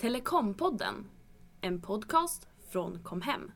Telekompodden, 0.00 0.94
en 1.60 1.80
podcast 1.80 2.48
från 2.72 2.98
Comhem. 3.02 3.50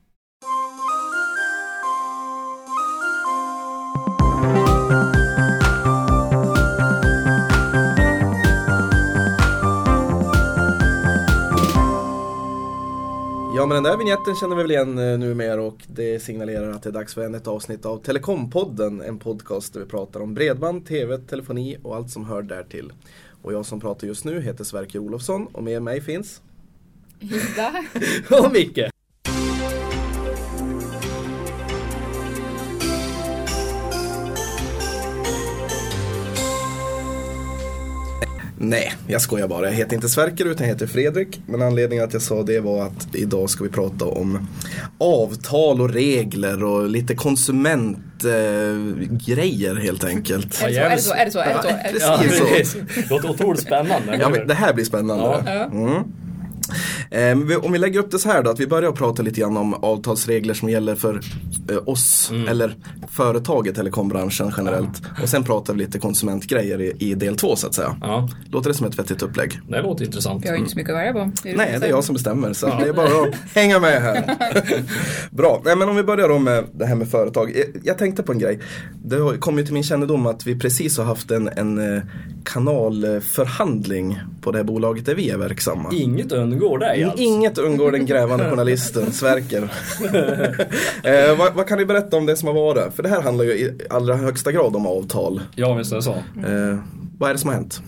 Ja 13.57 13.67
men 13.67 13.75
den 13.75 13.83
där 13.83 13.97
vignetten 13.97 14.35
känner 14.35 14.57
vi 14.57 14.63
väl 14.63 14.71
igen 14.71 14.99
eh, 14.99 15.19
numera 15.19 15.63
och 15.63 15.85
det 15.87 16.23
signalerar 16.23 16.71
att 16.71 16.83
det 16.83 16.91
är 16.91 16.93
dags 16.93 17.15
för 17.15 17.25
ännu 17.25 17.39
ett 17.39 17.47
avsnitt 17.47 17.87
av 17.87 17.99
Telekompodden, 17.99 19.01
en 19.01 19.19
podcast 19.19 19.73
där 19.73 19.81
vi 19.81 19.87
pratar 19.87 20.21
om 20.21 20.35
bredband, 20.35 20.87
tv, 20.87 21.19
telefoni 21.19 21.79
och 21.83 21.97
allt 21.97 22.11
som 22.11 22.25
hör 22.25 22.43
därtill. 22.43 22.93
Och 23.43 23.53
jag 23.53 23.67
som 23.67 23.81
pratar 23.81 24.07
just 24.07 24.25
nu 24.25 24.41
heter 24.41 24.65
Sverker 24.65 24.99
Olofsson 24.99 25.47
och 25.47 25.63
med 25.63 25.83
mig 25.83 26.01
finns 26.01 26.43
Hilda. 27.21 27.85
och 28.45 28.53
Micke. 28.53 28.92
Nej, 38.65 38.93
jag 39.07 39.21
skojar 39.21 39.49
bara. 39.49 39.67
Jag 39.67 39.73
heter 39.73 39.95
inte 39.95 40.09
Sverker 40.09 40.45
utan 40.45 40.67
jag 40.67 40.75
heter 40.75 40.87
Fredrik. 40.87 41.41
Men 41.47 41.63
anledningen 41.63 42.05
att 42.05 42.13
jag 42.13 42.23
sa 42.23 42.43
det 42.43 42.61
var 42.61 42.87
att 42.87 43.15
idag 43.15 43.51
ska 43.51 43.65
vi 43.65 43.71
prata 43.71 44.05
om 44.05 44.49
avtal 44.99 45.81
och 45.81 45.91
regler 45.91 46.65
och 46.65 46.89
lite 46.89 47.15
konsumentgrejer 47.15 49.75
helt 49.75 50.05
enkelt. 50.05 50.63
Är 50.63 50.91
det 50.91 50.99
så? 50.99 51.15
Är 51.15 51.25
det 51.25 51.31
så? 51.31 51.39
Är 51.39 51.55
det 51.55 51.63
så? 51.63 51.69
Är 51.69 51.93
det 51.93 51.93
så? 51.93 51.93
Är 51.93 51.93
det 51.93 52.01
så? 52.01 52.07
Ja, 52.07 52.19
så. 52.19 52.25
precis. 52.45 52.77
Det 52.95 53.11
låter 53.11 53.31
otroligt 53.31 53.61
spännande. 53.61 54.17
Ja, 54.21 54.29
det 54.47 54.55
här 54.55 54.75
blir 54.75 54.85
spännande. 54.85 55.25
Ja. 55.25 55.41
Mm. 55.65 56.03
Eh, 57.13 57.65
Om 57.65 57.73
vi 57.73 57.79
lägger 57.79 58.01
upp 58.01 58.11
det 58.11 58.19
så 58.19 58.29
här 58.29 58.43
då, 58.43 58.51
att 58.51 58.61
vi 58.61 58.67
börjar 58.67 58.93
prata 58.93 59.23
lite 59.23 59.41
grann 59.41 59.57
om 59.57 59.75
avtalsregler 59.75 60.55
som 60.55 60.69
gäller 60.69 60.95
för 60.95 61.21
eh, 61.71 61.77
oss 61.89 62.29
Mm. 62.33 62.49
eller 62.49 62.75
företaget 63.11 63.75
telekombranschen 63.75 64.53
generellt. 64.57 65.03
Och 65.23 65.29
sen 65.29 65.45
pratar 65.45 65.73
vi 65.75 65.79
lite 65.79 65.99
konsumentgrejer 65.99 66.81
i, 66.81 66.93
i 66.99 67.15
del 67.15 67.37
två 67.37 67.57
så 67.57 67.67
att 67.67 67.75
säga. 67.75 67.97
Ja, 68.01 68.29
Låter 68.51 68.69
det 68.71 68.75
som 68.75 68.87
ett 68.87 68.99
vettigt 68.99 69.23
upplägg? 69.23 69.61
det 69.69 69.83
låter 69.83 70.05
intressant. 70.05 70.45
Vi 70.45 70.49
har 70.49 70.55
ju 70.55 70.61
inte 70.61 70.73
så 70.73 70.79
mycket 70.79 70.93
att 70.95 70.99
välja 71.01 71.13
på. 71.13 71.31
Nej, 71.45 71.77
det 71.81 71.87
är 71.87 71.91
jag 71.91 72.05
som 72.05 72.13
bestämmer 72.15 72.53
så 72.53 72.67
det 72.81 72.89
är 72.89 72.93
bara 72.93 73.07
att 73.29 73.35
hänga 73.55 73.79
med 73.79 74.03
här. 74.03 74.37
Bra, 75.31 75.63
Nej, 75.65 75.77
men 75.77 75.89
om 75.89 75.97
vi 75.97 76.03
börjar 76.03 76.29
då 76.29 76.39
med 76.39 76.65
det 76.75 76.87
här 76.87 76.95
med 76.95 77.09
företag. 77.09 77.51
Jag, 77.57 77.67
jag 77.85 77.99
tänkte 77.99 78.23
på 78.23 78.33
en 78.33 78.39
grej. 78.39 78.59
Det 79.05 79.17
har 79.17 79.35
kommit 79.37 79.65
till 79.67 79.75
min 79.75 79.83
kännedom 79.83 80.27
att 80.27 80.47
vi 80.47 80.59
precis 80.59 80.99
har 80.99 81.05
haft 81.05 81.31
en, 81.31 81.49
en 81.49 81.97
eh, 81.97 82.03
kanalförhandling 82.45 84.21
på 84.41 84.53
det 84.53 84.59
här 84.59 84.65
bolaget 84.65 85.07
där 85.07 85.15
vi 85.15 85.31
är 85.31 85.39
verksamma. 85.39 85.89
Inget 85.93 86.33
undgår 86.33 86.79
dig 86.79 87.02
alltså. 87.05 87.23
Inget 87.23 87.59
undgår 87.59 87.93
den 87.93 88.07
grävande 88.07 88.51
journalisten 88.51 89.13
Sverker. 89.13 89.63
eh, 91.03 91.39
vad, 91.39 91.55
vad 91.55 91.67
kan 91.67 91.79
ni 91.79 91.85
berätta 91.85 92.17
om 92.17 92.27
det 92.27 92.37
som 92.37 92.47
har 92.47 92.55
varit? 92.55 92.95
För 92.95 93.03
det 93.03 93.09
här 93.09 93.23
handlar 93.23 93.45
ju 93.45 93.51
i 93.51 93.79
allra 93.91 94.17
högsta 94.17 94.53
grad 94.53 94.77
om 94.77 94.87
avtal. 94.87 95.41
Ja, 95.55 95.75
visst 95.75 95.93
är 95.93 95.97
det 95.97 96.03
så. 96.03 96.13
Eh, 96.13 96.79
vad 97.19 97.31
är 97.31 97.35
det 97.35 97.41
som 97.41 97.49
har 97.49 97.55
hänt? 97.55 97.83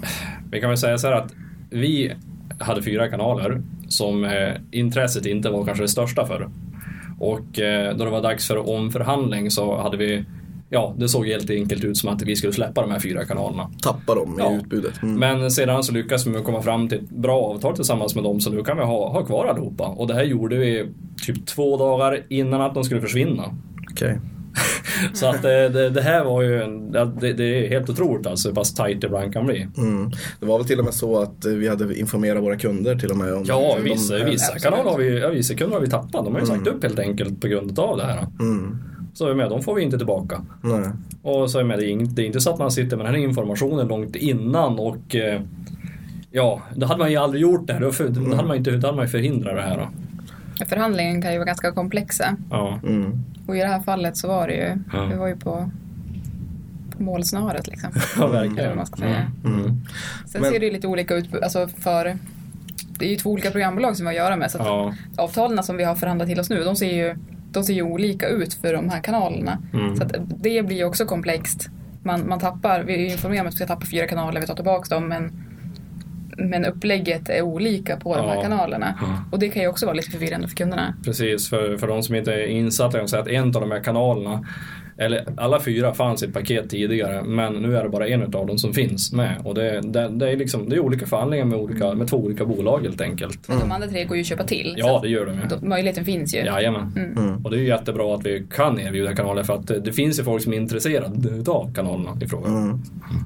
Vi 0.50 0.60
kan 0.60 0.70
väl 0.70 0.78
säga 0.78 0.98
så 0.98 1.06
här 1.06 1.14
att 1.14 1.32
vi 1.70 2.12
hade 2.58 2.82
fyra 2.82 3.08
kanaler 3.08 3.62
som 3.88 4.24
eh, 4.24 4.52
intresset 4.70 5.26
inte 5.26 5.50
var 5.50 5.64
kanske 5.64 5.84
det 5.84 5.88
största 5.88 6.26
för. 6.26 6.48
Och 7.20 7.58
eh, 7.58 7.96
då 7.96 8.04
det 8.04 8.10
var 8.10 8.22
dags 8.22 8.46
för 8.46 8.68
omförhandling 8.70 9.50
så 9.50 9.76
hade 9.76 9.96
vi 9.96 10.24
Ja, 10.74 10.94
det 10.98 11.08
såg 11.08 11.26
helt 11.26 11.50
enkelt 11.50 11.84
ut 11.84 11.96
som 11.96 12.08
att 12.08 12.22
vi 12.22 12.36
skulle 12.36 12.52
släppa 12.52 12.80
de 12.80 12.90
här 12.90 12.98
fyra 13.00 13.24
kanalerna. 13.24 13.70
Tappa 13.82 14.14
dem 14.14 14.36
Ja. 14.38 14.52
i 14.52 14.56
utbudet. 14.56 15.02
Mm. 15.02 15.14
Men 15.18 15.50
sedan 15.50 15.84
så 15.84 15.92
lyckades 15.92 16.26
vi 16.26 16.42
komma 16.42 16.62
fram 16.62 16.88
till 16.88 16.98
ett 16.98 17.10
bra 17.10 17.40
avtal 17.42 17.76
tillsammans 17.76 18.14
med 18.14 18.24
dem 18.24 18.40
så 18.40 18.50
nu 18.50 18.62
kan 18.62 18.76
vi 18.76 18.82
ha, 18.82 19.08
ha 19.12 19.24
kvar 19.24 19.46
allihopa. 19.46 19.84
Och 19.84 20.06
det 20.06 20.14
här 20.14 20.24
gjorde 20.24 20.56
vi 20.56 20.86
typ 21.26 21.46
två 21.46 21.76
dagar 21.76 22.22
innan 22.28 22.60
att 22.60 22.74
de 22.74 22.84
skulle 22.84 23.00
försvinna. 23.00 23.42
Okej. 23.92 24.18
Så 25.14 25.26
att 25.26 25.42
det, 25.42 25.68
det, 25.68 25.90
det 25.90 26.02
här 26.02 26.24
var 26.24 26.42
ju, 26.42 26.62
en- 26.62 26.92
det, 26.92 27.32
det 27.32 27.44
är 27.64 27.68
helt 27.68 27.90
otroligt 27.90 28.26
alltså 28.26 28.48
hur 28.48 28.54
pass 28.54 28.74
tajt 28.74 29.00
det 29.00 29.06
ibland 29.06 29.32
kan 29.32 29.46
bli. 29.46 29.68
Mm. 29.76 30.10
Det 30.40 30.46
var 30.46 30.58
väl 30.58 30.66
till 30.66 30.78
och 30.78 30.84
med 30.84 30.94
så 30.94 31.20
att 31.22 31.44
eh, 31.44 31.52
vi 31.52 31.68
hade 31.68 31.98
informerat 31.98 32.42
våra 32.42 32.56
kunder 32.56 32.96
till 32.96 33.10
och 33.10 33.16
med 33.16 33.34
om 33.34 33.44
Ja, 33.46 33.76
vissa, 33.84 34.18
de 34.18 34.24
vissa 34.24 34.58
kanaler 34.58 34.90
har 34.90 34.98
vi, 34.98 35.20
ja, 35.20 35.28
vissa 35.28 35.54
kunder 35.54 35.74
har 35.74 35.80
vi 35.80 35.90
tappat. 35.90 36.24
De 36.24 36.32
har 36.34 36.40
ju 36.40 36.46
sagt 36.46 36.66
upp 36.66 36.82
helt 36.82 36.98
enkelt 36.98 37.40
på 37.40 37.46
grund 37.48 37.78
av 37.78 37.96
det 37.96 38.04
här. 38.04 38.26
Mm. 38.40 38.78
Så 39.14 39.24
är 39.24 39.28
vi 39.28 39.34
med, 39.34 39.50
de 39.50 39.62
får 39.62 39.74
vi 39.74 39.82
inte 39.82 39.96
tillbaka. 39.96 40.40
Nej. 40.62 40.90
Och 41.22 41.50
så 41.50 41.58
är 41.58 41.62
vi 41.62 41.68
med, 41.68 41.78
det 41.78 41.86
är 41.86 41.90
inte, 41.90 42.14
det 42.14 42.22
är 42.22 42.26
inte 42.26 42.40
så 42.40 42.50
att 42.52 42.58
man 42.58 42.70
sitter 42.70 42.96
med 42.96 43.06
den 43.06 43.14
här 43.14 43.20
informationen 43.22 43.88
långt 43.88 44.16
innan 44.16 44.78
och 44.78 45.14
eh, 45.14 45.40
Ja, 46.30 46.62
då 46.74 46.86
hade 46.86 46.98
man 46.98 47.10
ju 47.10 47.16
aldrig 47.16 47.42
gjort 47.42 47.66
det 47.66 47.72
här. 47.72 47.80
Då, 47.80 47.92
för, 47.92 48.08
då 48.08 48.36
hade 48.36 48.48
man 48.48 48.56
inte, 48.56 48.70
då 48.70 48.86
hade 48.86 48.96
man 48.96 49.04
ju 49.04 49.10
förhindrat 49.10 49.56
det 49.56 49.62
här. 49.62 49.76
Då. 50.58 50.64
Förhandlingen 50.66 51.22
kan 51.22 51.32
ju 51.32 51.38
vara 51.38 51.46
ganska 51.46 51.72
komplexa. 51.72 52.36
Ja. 52.50 52.78
Mm. 52.82 53.12
Och 53.46 53.56
i 53.56 53.60
det 53.60 53.66
här 53.66 53.80
fallet 53.80 54.16
så 54.16 54.28
var 54.28 54.48
det 54.48 54.54
ju, 54.54 54.76
Ja. 54.92 55.04
vi 55.12 55.16
var 55.16 55.26
ju 55.28 55.36
på, 55.36 55.70
målsnöret 56.98 57.66
liksom. 57.66 57.90
Ja, 58.18 58.26
verkligen. 58.26 58.76
man 58.76 58.86
ska 58.86 58.96
säga. 58.96 59.30
Mm. 59.44 59.62
Sen 60.26 60.40
Men- 60.40 60.50
ser 60.52 60.60
det 60.60 60.66
ju 60.66 60.72
lite 60.72 60.86
olika 60.86 61.14
ut, 61.14 61.42
alltså 61.42 61.68
för 61.68 62.16
det 62.98 63.06
är 63.06 63.10
ju 63.10 63.16
två 63.16 63.30
olika 63.30 63.50
programbolag 63.50 63.96
som 63.96 64.06
vi 64.06 64.08
har 64.08 64.12
att 64.24 64.26
göra 64.26 64.36
med. 64.36 64.50
Så 64.50 64.58
att 64.58 64.66
Ja. 64.66 64.94
avtalen 65.16 65.64
som 65.64 65.76
vi 65.76 65.84
har 65.84 65.94
förhandlat 65.94 66.28
till 66.28 66.40
oss 66.40 66.50
nu, 66.50 66.64
de 66.64 66.76
ser 66.76 66.92
ju, 66.94 67.14
de 67.54 67.64
ser 67.64 67.74
ju 67.74 67.82
olika 67.82 68.28
ut 68.28 68.54
för 68.54 68.72
de 68.72 68.88
här 68.88 69.00
kanalerna. 69.00 69.58
Mm. 69.72 69.96
Så 69.96 70.04
det 70.40 70.62
blir 70.66 70.76
ju 70.76 70.84
också 70.84 71.04
komplext. 71.06 71.68
Man, 72.02 72.28
man 72.28 72.38
tappar, 72.38 72.82
vi 72.82 73.12
informerar 73.12 73.40
om 73.40 73.46
att 73.46 73.52
vi 73.52 73.56
ska 73.56 73.66
tappa 73.66 73.86
fyra 73.86 74.06
kanaler, 74.06 74.40
vi 74.40 74.46
tar 74.46 74.54
tillbaka 74.54 74.94
dem, 74.94 75.08
men, 75.08 75.32
men 76.36 76.64
upplägget 76.64 77.28
är 77.28 77.42
olika 77.42 77.96
på 77.96 78.16
de 78.16 78.28
här 78.28 78.34
Ja. 78.34 78.42
kanalerna. 78.42 78.94
Ja. 79.00 79.24
Och 79.32 79.38
det 79.38 79.48
kan 79.48 79.62
ju 79.62 79.68
också 79.68 79.86
vara 79.86 79.96
lite 79.96 80.10
förvirrande 80.10 80.48
för 80.48 80.56
kunderna. 80.56 80.94
Precis, 81.04 81.48
för, 81.50 81.76
för 81.76 81.86
de 81.86 82.02
som 82.02 82.14
inte 82.14 82.32
är 82.34 82.46
insatta 82.46 82.98
jag 82.98 83.10
säga 83.10 83.22
att 83.22 83.28
en 83.28 83.44
av 83.44 83.52
de 83.52 83.70
här 83.70 83.80
kanalerna 83.80 84.46
eller 84.96 85.24
alla 85.36 85.60
fyra 85.60 85.94
fanns 85.94 86.22
i 86.22 86.26
ett 86.26 86.32
paket 86.32 86.70
tidigare 86.70 87.22
men 87.22 87.54
nu 87.54 87.76
är 87.76 87.82
det 87.82 87.88
bara 87.88 88.08
en 88.08 88.22
av 88.22 88.46
dem 88.46 88.58
som 88.58 88.72
finns 88.74 89.12
med. 89.12 89.40
Och 89.44 89.54
det, 89.54 89.80
det, 89.80 90.08
det, 90.08 90.30
är, 90.30 90.36
liksom, 90.36 90.68
det 90.68 90.76
är 90.76 90.80
olika 90.80 91.06
förhandlingar 91.06 91.44
med, 91.44 91.58
olika, 91.58 91.94
med 91.94 92.08
två 92.08 92.16
olika 92.16 92.44
bolag 92.44 92.82
helt 92.82 93.00
enkelt. 93.00 93.48
De 93.48 93.72
andra 93.72 93.88
tre 93.88 94.04
går 94.04 94.16
ju 94.16 94.20
att 94.20 94.26
köpa 94.26 94.44
till. 94.44 94.74
Ja, 94.76 95.00
det 95.02 95.08
gör 95.08 95.26
de 95.26 95.32
ju. 95.34 95.54
att 95.54 95.62
möjligheten 95.62 96.04
finns 96.04 96.34
ju. 96.34 96.38
Jajamän. 96.38 97.14
Mm. 97.16 97.44
Och 97.44 97.50
det 97.50 97.56
är 97.56 97.60
ju 97.60 97.66
jättebra 97.66 98.14
att 98.14 98.26
vi 98.26 98.46
kan 98.50 98.80
erbjuda 98.80 99.14
kanaler 99.14 99.42
för 99.42 99.54
att 99.54 99.66
det, 99.66 99.92
finns 99.92 100.18
ju 100.18 100.24
folk 100.24 100.42
som 100.42 100.52
är 100.52 100.56
intresserade 100.56 101.50
av 101.50 101.74
kanalerna 101.74 102.18
i 102.22 102.28
fråga. 102.28 102.48
Mm. 102.48 102.78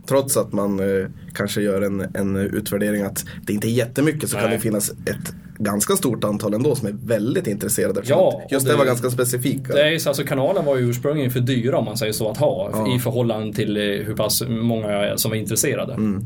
Trots 0.06 0.36
att 0.36 0.52
man 0.52 0.80
eh, 0.80 1.06
kanske 1.34 1.60
gör 1.62 1.82
en, 1.82 2.00
en 2.14 2.36
utvärdering 2.36 3.02
att 3.02 3.24
det 3.46 3.52
inte 3.52 3.68
är 3.68 3.70
jättemycket 3.70 4.28
så 4.28 4.36
kan 4.36 4.44
Nej. 4.44 4.54
det 4.54 4.60
finnas 4.60 4.90
ett 4.90 5.34
ganska 5.58 5.94
stort 5.96 6.24
antal 6.24 6.54
ändå 6.54 6.74
som 6.74 6.88
är 6.88 6.94
väldigt 7.04 7.46
intresserade. 7.46 8.00
Ja, 8.04 8.42
just 8.50 8.66
det, 8.66 8.72
det- 8.72 8.78
var 8.78 8.84
ganska 8.84 9.10
specifika. 9.10 9.72
Det 9.72 9.80
är 9.88 10.08
alltså 10.08 10.22
kanalen 10.24 10.64
var 10.64 10.76
ju 10.76 10.90
ursprungligen 10.90 11.30
för 11.30 11.40
dyra 11.40 11.78
om 11.78 11.84
man 11.84 11.96
säger 11.96 12.12
så 12.12 12.30
att 12.30 12.36
ha 12.36 12.70
Ja. 12.72 12.96
i 12.96 12.98
förhållande 12.98 13.56
till 13.56 13.76
eh, 13.76 13.82
hur 13.82 14.14
pass 14.14 14.42
många 14.48 15.12
som 15.16 15.30
var 15.30 15.36
intresserade. 15.38 15.94
Mm. 15.94 16.24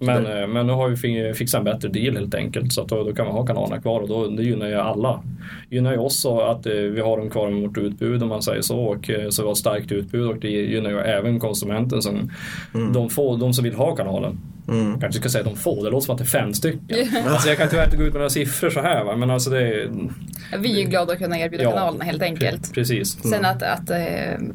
Men, 0.00 0.26
eh, 0.26 0.46
men 0.46 0.66
nu 0.66 0.72
har 0.72 0.88
vi 0.88 0.96
fi- 0.96 1.34
fixat 1.34 1.58
en 1.58 1.64
bättre 1.64 1.88
deal 1.88 2.16
helt 2.16 2.34
enkelt 2.34 2.72
så 2.72 2.82
att 2.82 2.88
då, 2.88 3.04
då 3.04 3.14
kan 3.14 3.26
vi 3.26 3.32
ha 3.32 3.46
kanalerna 3.46 3.80
kvar 3.80 4.00
och 4.00 4.08
då, 4.08 4.26
det 4.26 4.42
gynnar 4.42 4.66
ju 4.68 4.74
alla. 4.74 5.22
Det 5.70 5.76
gynnar 5.76 5.92
ju 5.92 5.98
oss 5.98 6.26
att 6.26 6.66
eh, 6.66 6.72
vi 6.72 7.00
har 7.00 7.16
dem 7.16 7.30
kvar 7.30 7.50
med 7.50 7.62
vårt 7.62 7.78
utbud 7.78 8.22
om 8.22 8.28
man 8.28 8.42
säger 8.42 8.62
så 8.62 8.78
och 8.78 9.10
så 9.30 9.42
vi 9.42 9.46
har 9.46 9.52
ett 9.52 9.58
starkt 9.58 9.92
utbud 9.92 10.26
och 10.26 10.36
det 10.40 10.48
gynnar 10.50 10.90
ju 10.90 10.98
även 10.98 11.40
konsumenten 11.40 12.02
som 12.02 12.30
de, 12.94 13.10
får, 13.10 13.38
de 13.38 13.52
som 13.54 13.64
vill 13.64 13.74
ha 13.74 13.96
kanalen. 13.96 14.38
Mm. 14.68 15.00
Kanske 15.00 15.20
ska 15.20 15.28
säga 15.28 15.44
de 15.44 15.56
få, 15.56 15.84
det 15.84 15.90
låter 15.90 16.04
som 16.06 16.12
att 16.14 16.18
det 16.18 16.24
är 16.24 16.40
fem 16.40 16.54
stycken. 16.54 17.06
Alltså 17.26 17.48
jag 17.48 17.58
kan 17.58 17.68
tyvärr 17.68 17.84
inte 17.84 17.96
gå 17.96 18.02
ut 18.02 18.12
med 18.12 18.18
några 18.20 18.30
siffror 18.30 18.70
så 18.70 18.80
här 18.80 19.04
va? 19.04 19.16
men 19.16 19.30
alltså 19.30 19.50
det 19.50 19.60
är... 19.60 19.90
Vi 20.58 20.72
är 20.72 20.84
ju 20.84 20.84
glada 20.90 21.12
att 21.12 21.18
kunna 21.18 21.38
erbjuda 21.38 21.64
Ja. 21.64 21.70
kanalerna 21.70 22.04
helt 22.04 22.22
enkelt. 22.22 22.62
Pre- 22.62 22.74
Precis. 22.74 23.18
Sen 23.22 23.44
att, 23.44 23.62
att 23.62 23.90
eh, 23.90 23.96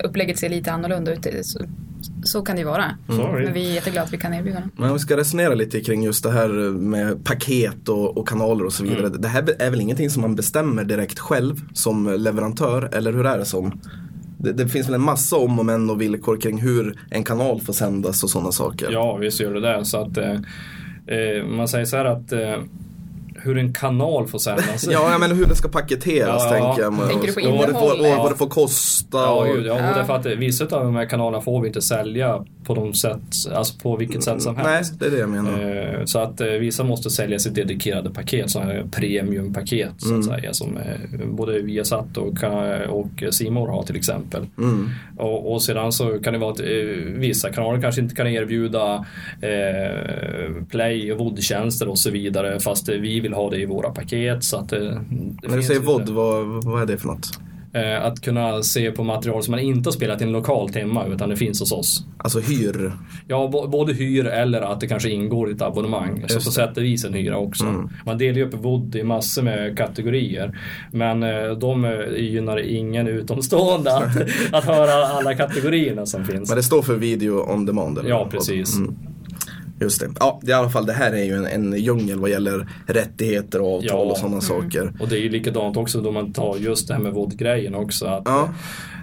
upplägget 0.03 0.39
ser 0.39 0.49
lite 0.49 0.71
annorlunda 0.71 1.13
ut, 1.13 1.27
så, 1.41 1.59
så 2.23 2.41
kan 2.41 2.55
det 2.55 2.59
ju 2.59 2.65
vara. 2.67 2.85
Sorry. 3.07 3.43
Men 3.43 3.53
vi 3.53 3.69
är 3.69 3.73
jätteglada 3.73 4.05
att 4.07 4.13
vi 4.13 4.17
kan 4.17 4.33
erbjuda 4.33 4.59
dem. 4.59 4.71
Men 4.77 4.87
om 4.89 4.93
vi 4.93 4.99
ska 4.99 5.17
resonera 5.17 5.53
lite 5.53 5.81
kring 5.81 6.03
just 6.03 6.23
det 6.23 6.31
här 6.31 6.47
med 6.71 7.25
paket 7.25 7.89
och, 7.89 8.17
och 8.17 8.27
kanaler 8.27 8.65
och 8.65 8.73
så 8.73 8.83
vidare. 8.83 9.07
Mm. 9.07 9.21
Det 9.21 9.27
här 9.27 9.45
är 9.59 9.69
väl 9.69 9.81
ingenting 9.81 10.09
som 10.09 10.21
man 10.21 10.35
bestämmer 10.35 10.83
direkt 10.83 11.19
själv 11.19 11.55
som 11.73 12.15
leverantör, 12.17 12.89
eller 12.93 13.13
hur 13.13 13.25
är 13.25 13.37
det 13.37 13.45
som? 13.45 13.79
Det, 14.43 14.53
det 14.53 14.67
finns 14.67 14.87
väl 14.87 14.93
en 14.93 15.01
massa 15.01 15.35
om 15.35 15.59
och 15.59 15.65
men 15.65 15.89
och 15.89 16.01
villkor 16.01 16.37
kring 16.37 16.61
hur 16.61 16.99
en 17.09 17.23
kanal 17.23 17.61
får 17.61 17.73
sändas 17.73 18.23
och 18.23 18.29
sådana 18.29 18.51
saker. 18.51 18.91
Ja, 18.91 19.15
visst 19.15 19.39
gör 19.39 19.53
det 19.53 19.61
det. 19.61 19.85
Så 19.85 19.97
att, 19.97 20.17
eh, 20.17 20.31
eh 21.07 21.45
man 21.45 21.67
säger 21.67 21.85
så 21.85 21.97
här 21.97 22.05
att 22.05 22.31
eh, 22.31 22.57
hur 23.43 23.57
en 23.57 23.73
kanal 23.73 24.27
får 24.27 24.39
sändas. 24.39 24.87
Ja, 24.91 25.17
menar 25.17 25.35
hur 25.35 25.45
det 25.45 25.55
ska 25.55 25.67
paketeras 25.69 26.43
Ja, 26.43 26.49
tänker 26.49 26.81
jag. 26.81 27.09
Tänker 27.09 27.27
du 27.27 27.33
på 27.33 27.49
och 27.49 27.57
vad 27.57 27.67
det, 27.67 27.73
får, 27.73 27.81
och 27.91 27.95
innehållet? 27.97 28.17
vad 28.23 28.31
det 28.31 28.35
får 28.37 28.47
kosta. 28.49 29.17
Ja, 29.17 29.31
och, 29.33 29.45
gud, 29.55 29.65
ja, 29.65 29.73
och 29.73 29.79
därför 29.95 30.13
att 30.15 30.25
vissa 30.25 30.63
av 30.63 30.83
de 30.83 30.95
här 30.95 31.05
kanalerna 31.05 31.41
får 31.41 31.61
vi 31.61 31.67
inte 31.67 31.81
sälja 31.81 32.45
på 32.63 32.75
de 32.75 32.93
sätt, 32.93 33.19
alltså 33.53 33.79
på 33.79 33.95
vilket 33.97 34.23
sätt 34.23 34.41
som 34.41 34.55
Nej, 34.55 34.65
helst. 34.65 34.99
det 34.99 35.05
är 35.05 35.11
det 35.11 35.17
jag 35.17 35.29
menar. 35.29 35.59
Eh, 35.99 36.05
Så 36.05 36.19
att 36.19 36.41
eh, 36.41 36.47
vissa 36.47 36.83
måste 36.83 37.09
sälja 37.09 37.39
sitt 37.39 37.55
dedikerade 37.55 38.09
paket, 38.09 38.49
så 38.49 38.59
här 38.59 38.85
premiumpaket 38.91 39.89
så 39.97 40.07
Mm. 40.09 40.19
att 40.19 40.25
säga. 40.25 40.53
Som 40.53 40.77
eh, 40.77 41.27
både 41.27 41.59
Viasat 41.61 42.17
och, 42.17 42.33
och 42.89 43.33
Simor 43.33 43.67
har 43.67 43.83
till 43.83 43.95
exempel. 43.95 44.45
Mm. 44.57 44.89
Och, 45.17 45.53
och 45.53 45.61
sedan 45.63 45.91
så 45.91 46.19
kan 46.19 46.33
det 46.33 46.39
vara 46.39 46.51
att 46.51 46.59
vissa 47.15 47.49
kanaler 47.49 47.81
kanske 47.81 48.01
inte 48.01 48.15
kan 48.15 48.27
erbjuda 48.27 49.05
eh, 49.41 50.63
play 50.69 51.11
och 51.13 51.19
vodtjänster 51.19 51.87
och 51.89 51.99
så 51.99 52.11
vidare 52.11 52.59
fast 52.59 52.89
vi 52.89 53.19
vill 53.19 53.32
vill 53.33 53.41
ha 53.41 53.49
det 53.49 53.57
i 53.57 53.65
våra 53.65 53.89
paket. 53.89 54.43
Så 54.43 54.57
att 54.57 54.69
det, 54.69 54.79
det 55.41 55.47
När 55.47 55.57
du 55.57 55.63
säger 55.63 55.79
VOD, 55.79 56.09
vad, 56.09 56.63
vad 56.63 56.81
är 56.81 56.85
det 56.85 56.97
för 56.97 57.07
något? 57.07 57.39
Eh, 57.75 58.05
att 58.05 58.21
kunna 58.21 58.63
se 58.63 58.91
på 58.91 59.03
material 59.03 59.43
som 59.43 59.51
man 59.51 59.59
inte 59.59 59.87
har 59.87 59.91
spelat 59.91 60.21
i 60.21 60.23
en 60.23 60.31
lokal 60.31 60.69
timma 60.69 61.05
utan 61.05 61.29
det 61.29 61.35
finns 61.35 61.59
hos 61.59 61.71
oss. 61.71 62.05
Alltså 62.17 62.39
hyr. 62.39 62.91
Ja, 63.27 63.67
både 63.71 63.93
hyr 63.93 64.25
eller 64.25 64.61
att 64.61 64.79
det 64.79 64.87
kanske 64.87 65.09
ingår 65.09 65.49
i 65.49 65.53
ett 65.53 65.61
abonnemang. 65.61 66.25
Så 66.27 66.35
på 66.35 66.41
sätt 66.41 66.77
och 66.77 66.83
vis 66.83 67.05
en 67.05 67.13
hyra 67.13 67.37
också. 67.37 67.89
Man 68.05 68.17
delar 68.17 68.37
ju 68.37 68.45
upp 68.45 68.53
VOD 68.53 68.95
i 68.95 69.03
massor 69.03 69.41
med 69.41 69.77
kategorier. 69.77 70.59
Men 70.91 71.23
eh, 71.23 71.51
de 71.51 71.85
eh, 71.85 71.91
gynnar 72.17 72.59
ingen 72.59 73.07
utomstående 73.07 73.97
att, 73.97 74.17
att 74.51 74.63
höra 74.63 75.07
alla 75.07 75.35
kategorierna 75.35 76.05
som 76.05 76.25
finns. 76.25 76.49
Men 76.49 76.57
det 76.57 76.63
står 76.63 76.81
för 76.81 76.95
video 76.95 77.53
on 77.53 77.65
demand? 77.65 77.97
Eller? 77.97 78.09
Ja, 78.09 78.27
precis. 78.31 78.77
Mm. 78.77 78.95
Just 79.83 79.99
det. 79.99 80.09
Ja, 80.19 80.39
i 80.47 80.51
alla 80.51 80.69
fall, 80.69 80.85
det 80.85 80.93
här 80.93 81.11
är 81.11 81.23
ju 81.23 81.33
en, 81.33 81.45
en 81.45 81.73
djungel 81.79 82.19
vad 82.19 82.29
gäller 82.29 82.67
rättigheter 82.87 83.61
och 83.61 83.73
avtal 83.77 83.89
Ja. 83.89 84.11
och 84.11 84.17
sådana 84.17 84.41
saker. 84.41 84.93
Och 84.99 85.07
det 85.07 85.17
är 85.17 85.21
ju 85.21 85.29
likadant 85.29 85.77
också 85.77 86.01
då 86.01 86.11
man 86.11 86.33
tar 86.33 86.57
just 86.57 86.87
det 86.87 86.93
här 86.93 87.01
med 87.01 87.13
VOD-grejen 87.13 87.75
också. 87.75 88.05
Att, 88.05 88.21
Ja. 88.25 88.49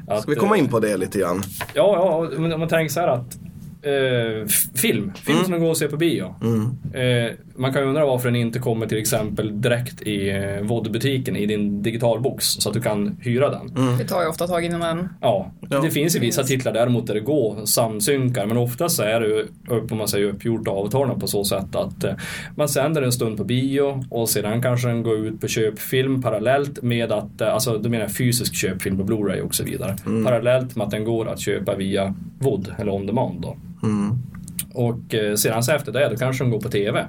att, 0.08 0.22
Ska 0.22 0.30
vi 0.30 0.36
komma 0.36 0.54
eh, 0.56 0.62
in 0.62 0.68
på 0.68 0.80
det 0.80 0.96
lite 0.96 1.18
grann? 1.18 1.42
Ja, 1.74 2.28
ja 2.34 2.38
men 2.40 2.52
om 2.52 2.60
man 2.60 2.68
tänker 2.68 2.92
så 2.92 3.00
här 3.00 3.08
att 3.08 3.38
eh, 3.82 4.48
film, 4.74 5.12
film 5.14 5.38
som 5.44 5.52
de 5.52 5.60
går 5.60 5.70
och 5.70 5.76
ser 5.76 5.88
på 5.88 5.96
bio. 5.96 6.34
Eh, 6.94 7.32
man 7.60 7.72
kan 7.72 7.82
ju 7.82 7.88
undra 7.88 8.06
varför 8.06 8.28
den 8.28 8.36
inte 8.36 8.58
kommer 8.58 8.86
till 8.86 8.98
exempel 8.98 9.60
direkt 9.60 10.02
i 10.02 10.30
eh, 10.30 10.62
VOD-butiken 10.62 11.36
i 11.36 11.46
din 11.46 11.82
digitalbox 11.82 12.44
så 12.46 12.68
att 12.68 12.74
du 12.74 12.80
kan 12.80 13.16
hyra 13.20 13.50
den. 13.50 13.98
Det 13.98 14.04
tar 14.04 14.22
ju 14.22 14.28
ofta 14.28 14.46
tag 14.46 14.64
innan 14.64 14.80
den... 14.80 15.08
Ja, 15.20 15.50
Ja. 15.70 15.80
det 15.80 15.90
finns 15.90 16.16
ju 16.16 16.20
vissa 16.20 16.42
titlar 16.42 16.72
däremot 16.72 17.06
där 17.06 17.14
det 17.14 17.20
går 17.20 17.66
samsynkar 17.66 18.46
men 18.46 18.56
oftast 18.56 18.96
så 18.96 19.02
är 19.02 19.20
det 19.20 19.26
ju 19.26 19.46
upp, 19.68 19.92
om 19.92 19.98
man 19.98 20.08
säger 20.08 20.26
uppgjort 20.26 20.68
avtalen 20.68 21.20
på 21.20 21.26
så 21.26 21.44
sätt 21.44 21.74
att 21.76 22.04
eh, 22.04 22.12
man 22.56 22.68
sänder 22.68 23.02
en 23.02 23.12
stund 23.12 23.36
på 23.36 23.44
bio 23.44 24.04
och 24.10 24.28
sedan 24.28 24.62
kanske 24.62 24.88
den 24.88 25.02
går 25.02 25.16
ut 25.16 25.40
på 25.40 25.48
köpfilm 25.48 26.22
parallellt 26.22 26.82
med 26.82 27.12
att, 27.12 27.40
eh, 27.40 27.54
alltså 27.54 27.78
då 27.78 27.88
menar 27.88 28.04
jag 28.04 28.16
fysisk 28.16 28.54
köpfilm 28.54 28.96
på 28.98 29.04
Blu-ray 29.04 29.40
och 29.40 29.54
så 29.54 29.64
vidare. 29.64 29.96
Parallellt 30.24 30.76
med 30.76 30.84
att 30.84 30.90
den 30.90 31.04
går 31.04 31.28
att 31.28 31.40
köpa 31.40 31.76
via 31.76 32.14
VOD 32.38 32.74
eller 32.78 32.92
on 32.92 33.06
demand 33.06 33.40
då. 33.40 33.56
Mm. 33.82 34.18
Och 34.74 35.14
sedan 35.38 35.62
så 35.62 35.72
efter 35.72 35.92
det 35.92 36.08
då 36.08 36.16
kanske 36.16 36.44
den 36.44 36.50
går 36.50 36.60
på 36.60 36.68
TV. 36.68 37.06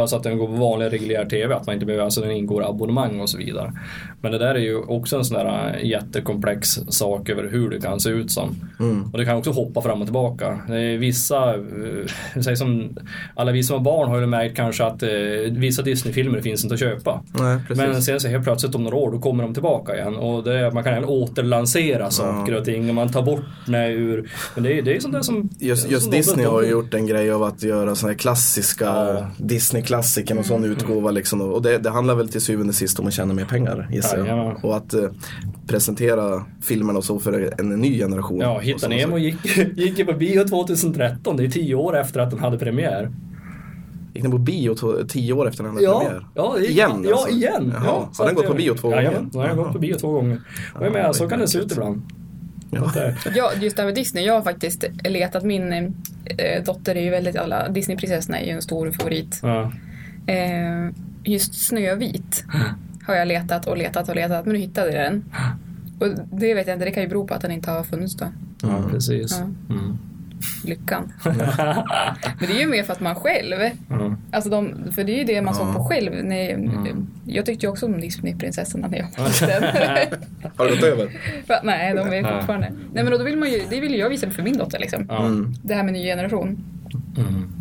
Alltså 0.00 0.16
att 0.16 0.22
den 0.22 0.38
går 0.38 0.46
på 0.46 0.52
vanlig 0.52 0.92
reguljär 0.92 1.24
TV, 1.24 1.54
att 1.54 1.66
man 1.66 1.74
inte 1.74 1.86
behöver, 1.86 2.04
alltså 2.04 2.20
den 2.20 2.30
ingår 2.30 2.68
abonnemang 2.68 3.20
och 3.20 3.30
så 3.30 3.38
vidare. 3.38 3.72
Men 4.20 4.32
det 4.32 4.38
där 4.38 4.54
är 4.54 4.58
ju 4.58 4.76
också 4.76 5.16
en 5.16 5.24
sån 5.24 5.38
där 5.38 5.74
äh, 5.74 5.86
jättekomplex 5.90 6.68
sak 6.88 7.28
över 7.28 7.48
hur 7.50 7.70
det 7.70 7.80
kan 7.80 8.00
se 8.00 8.10
ut 8.10 8.30
som. 8.30 8.70
Och 9.12 9.18
det 9.18 9.24
kan 9.24 9.36
också 9.36 9.50
hoppa 9.50 9.82
fram 9.82 10.00
och 10.00 10.06
tillbaka. 10.06 10.58
Vissa, 10.98 11.54
eh, 11.54 12.42
säg 12.42 12.56
som, 12.56 12.96
alla 13.34 13.52
vi 13.52 13.62
som 13.62 13.76
har 13.76 13.84
barn 13.84 14.08
har 14.08 14.20
ju 14.20 14.26
märkt 14.26 14.56
kanske 14.56 14.84
att 14.84 15.02
eh, 15.02 15.08
vissa 15.50 15.82
Disney-filmer 15.82 16.40
finns 16.40 16.64
inte 16.64 16.74
att 16.74 16.80
köpa. 16.80 17.22
Nej. 17.32 17.58
Men 17.68 18.02
sen 18.02 18.20
så 18.20 18.28
helt 18.28 18.44
plötsligt 18.44 18.74
om 18.74 18.84
några 18.84 18.96
år 18.96 19.12
då 19.12 19.18
kommer 19.18 19.42
de 19.42 19.54
tillbaka 19.54 19.96
igen 19.96 20.16
och 20.16 20.44
det, 20.44 20.70
man 20.74 20.84
kan 20.84 20.92
även 20.92 21.08
återlansera 21.08 22.10
saker 22.10 22.54
och 22.54 22.64
ting 22.64 22.88
och 22.88 22.94
man 22.94 23.12
tar 23.12 23.22
bort 23.22 23.44
det 23.66 23.88
ur... 23.88 24.30
Men 24.54 24.64
det 24.64 24.78
är, 24.78 24.82
det 24.82 24.96
är 24.96 25.00
sånt 25.00 25.14
där 25.14 25.22
som... 25.22 25.48
Just, 25.58 25.90
just 25.90 26.02
som 26.02 26.12
Disney 26.12 26.46
har 26.46 26.62
ju 26.62 26.68
gjort 26.68 26.94
en 26.94 27.06
grej 27.06 27.30
av 27.30 27.42
att 27.42 27.62
göra 27.62 27.94
såna 27.94 28.12
här 28.12 28.18
klassiska 28.18 28.84
Ja. 28.84 29.30
Disney-klassiker 29.86 30.38
och 30.38 30.46
sån 30.46 30.56
Mm. 30.64 30.70
utgåva 30.72 31.10
liksom. 31.10 31.40
Och 31.40 31.62
det, 31.62 31.78
det 31.78 31.90
handlar 31.90 32.14
väl 32.14 32.28
till 32.28 32.40
syvende 32.40 32.68
och 32.68 32.74
sist 32.74 32.98
om 33.00 33.06
att 33.06 33.12
tjäna 33.12 33.34
mer 33.34 33.44
pengar 33.44 33.88
gissar 33.92 34.26
jag. 34.26 34.64
Och 34.64 34.76
att 34.76 34.94
eh, 34.94 35.10
presentera 35.66 36.44
filmerna 36.62 36.98
och 36.98 37.04
så 37.04 37.18
för 37.18 37.52
en, 37.60 37.72
en 37.72 37.80
ny 37.80 37.98
generation. 37.98 38.40
Ja, 38.40 38.58
Hitta 38.58 38.88
Nemo 38.88 39.18
gick, 39.18 39.56
gick 39.76 39.98
ju 39.98 40.04
på 40.04 40.12
bio 40.12 40.44
2013. 40.48 41.36
Det 41.36 41.44
är 41.44 41.48
tio 41.50 41.74
år 41.74 41.96
efter 41.96 42.20
att 42.20 42.30
den 42.30 42.38
hade 42.40 42.58
premiär. 42.58 43.10
Gick 44.14 44.22
den 44.22 44.32
på 44.32 44.38
bio 44.38 44.74
to- 44.74 45.06
tio 45.08 45.32
år 45.32 45.48
efter 45.48 45.64
den 45.64 45.72
hade 45.72 45.84
Ja, 45.84 46.00
premiär? 46.00 46.26
ja, 46.34 46.56
gick- 46.58 46.70
igen 46.70 47.04
ja, 47.08 47.12
alltså. 47.12 47.28
igen. 47.28 47.72
Jaha, 47.74 47.84
Ja, 47.86 48.08
så 48.12 48.22
har 48.22 48.26
den 48.26 48.36
gått 48.36 48.46
på 48.46 48.54
bio 48.54 48.74
två 48.74 48.88
gånger? 48.88 49.26
den 49.32 49.40
har 49.40 49.54
gått 49.54 49.72
på 49.72 49.78
bio 49.78 49.94
två 49.94 50.12
gånger. 50.12 50.40
Och 50.74 50.84
jag 50.86 50.92
menar, 50.92 51.12
så 51.12 51.28
kan 51.28 51.38
det 51.38 51.48
se 51.48 51.58
ut 51.58 51.72
ibland. 51.72 52.02
Ja. 52.76 53.12
Ja, 53.34 53.52
just 53.60 53.76
det 53.76 53.82
här 53.82 53.86
med 53.86 53.94
Disney. 53.94 54.24
Jag 54.24 54.34
har 54.34 54.42
faktiskt 54.42 54.84
letat. 55.04 55.44
Min 55.44 55.72
eh, 55.72 56.62
dotter 56.64 56.94
är 56.94 57.02
ju 57.02 57.10
väldigt, 57.10 57.36
alla 57.36 57.68
Disneyprinsessorna 57.68 58.40
är 58.40 58.46
ju 58.46 58.52
en 58.52 58.62
stor 58.62 58.90
favorit. 58.90 59.40
Ja. 59.42 59.72
Eh, 60.26 60.88
just 61.24 61.66
Snövit 61.66 62.44
har 63.06 63.14
jag 63.14 63.28
letat 63.28 63.66
och 63.66 63.76
letat 63.76 64.08
och 64.08 64.14
letat 64.16 64.44
men 64.46 64.54
nu 64.54 64.60
hittade 64.60 64.92
jag 64.92 65.04
den. 65.04 65.24
Och 65.98 66.08
det 66.32 66.54
vet 66.54 66.66
jag 66.66 66.74
inte, 66.74 66.84
det 66.84 66.90
kan 66.90 67.02
ju 67.02 67.08
bero 67.08 67.26
på 67.26 67.34
att 67.34 67.40
den 67.42 67.50
inte 67.50 67.70
har 67.70 67.82
funnits 67.84 68.14
då. 68.16 68.26
ja, 68.62 68.84
precis. 68.90 69.38
Ja. 69.40 69.74
Mm. 69.74 69.98
Lyckan. 70.64 71.12
men 71.24 72.48
det 72.48 72.56
är 72.56 72.60
ju 72.60 72.66
mer 72.66 72.82
för 72.82 72.92
att 72.92 73.00
man 73.00 73.14
själv, 73.14 73.56
Ja. 73.88 74.16
Alltså 74.36 74.50
de, 74.50 74.92
för 74.94 75.04
det 75.04 75.12
är 75.12 75.18
ju 75.18 75.24
det 75.24 75.42
man 75.42 75.54
såg 75.54 75.74
på 75.74 75.84
själv. 75.84 76.24
När, 76.24 76.58
Jag 77.26 77.46
tyckte 77.46 77.66
ju 77.66 77.70
också 77.72 77.86
om 77.86 78.00
Disneyprinsessorna 78.00 78.88
när 78.88 78.98
jag 78.98 79.06
var 79.16 79.28
liten. 79.28 79.62
Har 80.56 80.64
det 80.64 80.70
gått 80.74 80.84
över? 80.84 81.10
Nej, 81.64 81.94
de 81.94 82.12
är 82.12 82.34
fortfarande. 82.38 82.72
Nej 82.94 83.04
men 83.04 83.12
då 83.18 83.24
vill 83.24 83.36
man 83.36 83.50
ju, 83.50 83.62
det 83.70 83.80
vill 83.80 83.94
jag 83.98 84.08
visa 84.08 84.30
för 84.30 84.42
min 84.42 84.58
dotter 84.58 84.78
liksom. 84.78 85.06
Ja. 85.08 85.30
Det 85.62 85.74
här 85.74 85.82
med 85.82 85.92
ny 85.92 86.02
generation. 86.04 86.64
Mm. 87.18 87.52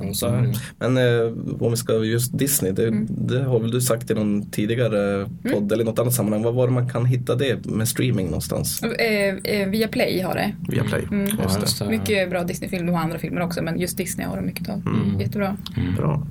Mm. 0.00 0.14
Så 0.14 0.26
är 0.26 0.40
det 0.42 0.48
ju. 0.48 0.54
Men 0.78 0.96
eh, 0.96 1.32
om 1.64 1.70
vi 1.70 1.76
ska 1.76 1.92
just 2.04 2.38
Disney, 2.38 2.72
det, 2.72 2.88
Mm. 2.88 3.06
det 3.10 3.42
har 3.44 3.60
väl 3.60 3.70
du 3.70 3.80
sagt 3.80 4.10
i 4.10 4.14
någon 4.14 4.50
tidigare 4.50 5.28
podd 5.52 5.72
eller 5.72 5.82
i 5.82 5.86
något 5.86 5.98
annat 5.98 6.14
sammanhang. 6.14 6.42
Vad 6.42 6.54
var 6.54 6.66
det 6.66 6.72
man 6.72 6.88
kan 6.88 7.04
hitta 7.04 7.34
det 7.34 7.66
med 7.66 7.88
streaming 7.88 8.26
någonstans? 8.26 8.82
Eh, 8.82 9.34
eh, 9.44 9.68
via 9.68 9.88
Play 9.88 10.20
har 10.20 10.34
det. 10.34 10.52
Via 10.68 10.84
Play. 10.84 11.02
Mm. 11.10 11.26
Just 11.42 11.60
Just 11.60 11.78
det. 11.78 11.88
Mycket 11.88 12.30
bra 12.30 12.44
Disney-film, 12.44 12.86
de 12.86 12.92
har 12.92 13.00
andra 13.02 13.18
filmer 13.18 13.40
också 13.40 13.62
men 13.62 13.78
just 13.80 13.96
Disney 13.96 14.26
har 14.26 14.36
de 14.36 14.46
mycket 14.46 14.68
av. 14.68 14.82
Jättebra. 15.20 15.56
Bra. 15.96 16.26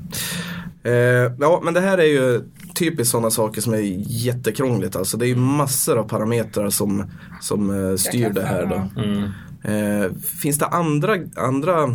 Eh, 0.84 0.94
ja 1.40 1.62
men 1.66 1.74
det 1.74 1.82
här 1.82 1.98
är 1.98 2.04
ju 2.04 2.42
typiskt 2.76 3.12
sådana 3.12 3.30
saker 3.32 3.62
som 3.62 3.74
är 3.74 3.82
jättekrångligt. 4.08 4.96
Alltså 4.96 5.18
det 5.18 5.26
är 5.26 5.28
ju 5.28 5.36
massor 5.36 5.98
av 5.98 6.04
parametrar 6.04 6.70
som, 6.70 7.04
som 7.42 7.90
eh, 7.90 7.96
styr 7.96 8.30
det 8.30 8.44
här 8.44 8.66
då. 8.66 9.02
Eh, 9.64 10.14
finns 10.42 10.58
det 10.58 10.66
andra, 10.66 11.18
andra 11.36 11.90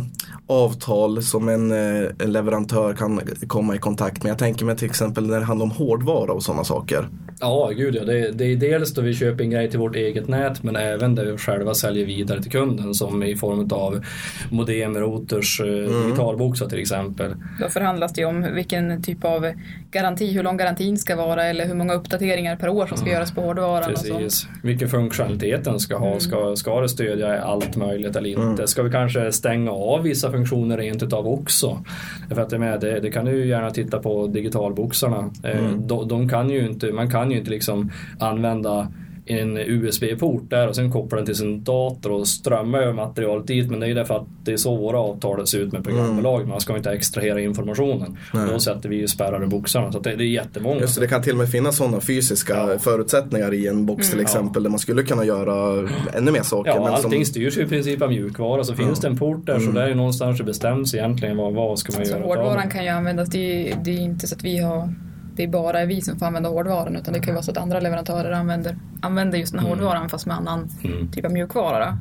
avtal 0.47 1.23
som 1.23 1.49
en, 1.49 1.71
eh, 1.71 2.09
en 2.19 2.31
leverantör 2.31 2.93
kan 2.93 3.21
komma 3.47 3.75
i 3.75 3.79
kontakt 3.79 4.23
med? 4.23 4.29
Jag 4.29 4.37
tänker 4.37 4.65
mig 4.65 4.77
till 4.77 4.89
exempel 4.89 5.27
när 5.27 5.39
det 5.39 5.45
handlar 5.45 5.63
om 5.63 5.71
hårdvara 5.71 6.33
och 6.33 6.43
sådana 6.43 6.63
saker. 6.63 7.09
Ja, 7.43 7.71
gud 7.77 7.95
ja. 7.95 8.03
Det, 8.03 8.31
det 8.31 8.45
är 8.45 8.55
dels 8.55 8.93
då 8.93 9.01
vi 9.01 9.13
köper 9.13 9.43
en 9.43 9.49
grej 9.49 9.69
till 9.69 9.79
vårt 9.79 9.95
eget 9.95 10.27
nät 10.27 10.63
men 10.63 10.75
även 10.75 11.15
där 11.15 11.25
vi 11.25 11.37
själva 11.37 11.73
säljer 11.73 12.05
vidare 12.05 12.41
till 12.41 12.51
kunden 12.51 12.93
som 12.93 13.23
i 13.23 13.35
form 13.35 13.69
av 13.71 14.05
modem, 14.51 14.97
routers, 14.97 15.59
eh, 15.59 15.65
digitalboxar 15.65 16.65
till 16.65 16.79
exempel. 16.79 17.35
Då 17.61 17.69
förhandlas 17.69 18.13
det 18.13 18.25
om 18.25 18.47
vilken 18.55 19.03
typ 19.03 19.23
av 19.25 19.51
garanti, 19.91 20.31
hur 20.33 20.43
lång 20.43 20.57
garantin 20.57 20.97
ska 20.97 21.15
vara 21.15 21.43
eller 21.45 21.65
hur 21.65 21.73
många 21.75 21.93
uppdateringar 21.93 22.55
per 22.55 22.69
år 22.69 22.87
som 22.87 22.97
ska 22.97 23.09
göras 23.09 23.31
på 23.31 23.41
hårdvaran. 23.41 23.89
Precis. 23.89 24.47
Vilken 24.63 24.89
funktionalitet 24.89 25.63
den 25.63 25.79
ska 25.79 25.97
ha. 25.97 26.19
Ska, 26.19 26.55
ska 26.55 26.81
det 26.81 26.89
stödja 26.89 27.41
allt 27.41 27.75
möjligt 27.75 28.15
eller 28.15 28.29
inte? 28.29 28.67
Ska 28.67 28.83
vi 28.83 28.91
kanske 28.91 29.31
stänga 29.31 29.71
av 29.71 30.03
vissa 30.03 30.31
funktioner 30.31 30.77
rent 30.77 31.03
utav 31.03 31.27
också? 31.27 31.83
För 32.29 32.41
att 32.41 32.49
det, 32.49 32.59
med, 32.59 32.79
det, 32.81 32.99
det 32.99 33.11
kan 33.11 33.25
du 33.25 33.31
ju 33.31 33.47
gärna 33.47 33.71
titta 33.71 33.99
på 33.99 34.27
digitalboxarna. 34.27 35.31
Eh, 35.43 35.69
De, 35.77 36.07
de 36.07 36.29
kan 36.29 36.49
ju 36.49 36.65
inte, 36.65 36.91
man 36.91 37.11
kan 37.11 37.31
ju 37.33 37.39
inte 37.39 37.51
liksom 37.51 37.91
använda 38.19 38.87
en 39.25 39.57
USB-port 39.57 40.49
där 40.49 40.67
och 40.67 40.75
sen 40.75 40.91
koppla 40.91 41.17
den 41.17 41.25
till 41.25 41.35
sin 41.35 41.63
dator 41.63 42.11
och 42.11 42.27
strömma 42.27 42.77
över 42.77 42.93
materialet 42.93 43.47
dit. 43.47 43.69
Men 43.69 43.79
det 43.79 43.85
är 43.85 43.87
ju 43.87 43.93
därför 43.93 44.15
att 44.15 44.27
det 44.43 44.53
är 44.53 44.57
så 44.57 44.75
våra 44.75 44.99
avtal 44.99 45.47
ser 45.47 45.59
ut 45.59 45.71
med 45.71 45.83
programbolagen. 45.83 46.49
Man 46.49 46.61
ska 46.61 46.77
inte 46.77 46.91
extrahera 46.91 47.41
informationen. 47.41 48.17
Då 48.51 48.59
sätter 48.59 48.89
vi 48.89 48.95
ju 48.95 49.07
spärrar 49.07 49.43
i 49.43 49.47
boxarna. 49.47 49.91
Så 49.91 49.97
att 49.97 50.03
det, 50.03 50.15
det 50.15 50.23
är 50.23 50.27
jättemånga. 50.27 50.79
Just 50.81 50.95
det, 50.95 51.01
det 51.01 51.07
kan 51.07 51.21
till 51.21 51.31
och 51.31 51.37
med 51.37 51.49
finnas 51.49 51.77
sådana 51.77 52.01
fysiska 52.01 52.79
förutsättningar 52.79 53.53
i 53.53 53.67
en 53.67 53.85
box 53.85 54.09
till 54.11 54.19
exempel 54.19 54.63
där 54.63 54.69
man 54.69 54.79
skulle 54.79 55.03
kunna 55.03 55.25
göra 55.25 55.89
ännu 56.13 56.31
mer 56.31 56.43
saker. 56.43 56.71
Ja, 56.71 56.83
men 56.83 56.93
allting 56.93 57.25
som, 57.25 57.33
styrs 57.33 57.57
ju 57.57 57.61
i 57.61 57.65
princip 57.65 58.01
av 58.01 58.09
mjukvara. 58.09 58.63
Så 58.63 58.75
finns 58.75 58.99
det 58.99 59.07
en 59.07 59.17
port 59.17 59.45
där 59.45 59.59
så 59.59 59.71
där 59.71 59.87
är 59.87 59.95
någonstans 59.95 60.37
det 60.37 60.43
bestäms 60.43 60.93
egentligen 60.93 61.37
vad, 61.37 61.53
vad 61.53 61.79
ska 61.79 61.97
man 61.97 62.05
Så 62.05 62.11
göra. 62.11 62.23
hårdvaran 62.23 62.69
kan 62.69 62.83
ju 62.83 62.89
användas, 62.89 63.29
det 63.29 63.71
är, 63.71 63.77
det 63.83 63.91
är 63.91 63.99
inte 64.01 64.27
så 64.27 64.35
att 64.35 64.43
vi 64.43 64.57
har 64.57 64.93
det 65.35 65.43
är 65.43 65.47
bara 65.47 65.85
vi 65.85 66.01
som 66.01 66.19
får 66.19 66.25
använda 66.25 66.49
hårdvaran 66.49 66.95
utan 66.95 67.13
det 67.13 67.19
kan 67.19 67.27
ju 67.27 67.33
vara 67.33 67.43
så 67.43 67.51
att 67.51 67.57
andra 67.57 67.79
leverantörer 67.79 68.31
använder, 68.31 68.77
använder 69.01 69.37
just 69.37 69.53
den 69.53 69.61
här 69.61 69.69
hårdvaran 69.69 70.09
fast 70.09 70.25
med 70.25 70.35
annan 70.37 70.69
Mm. 70.83 71.11
typ 71.11 71.25
av 71.25 71.31
mjukvara. 71.31 71.97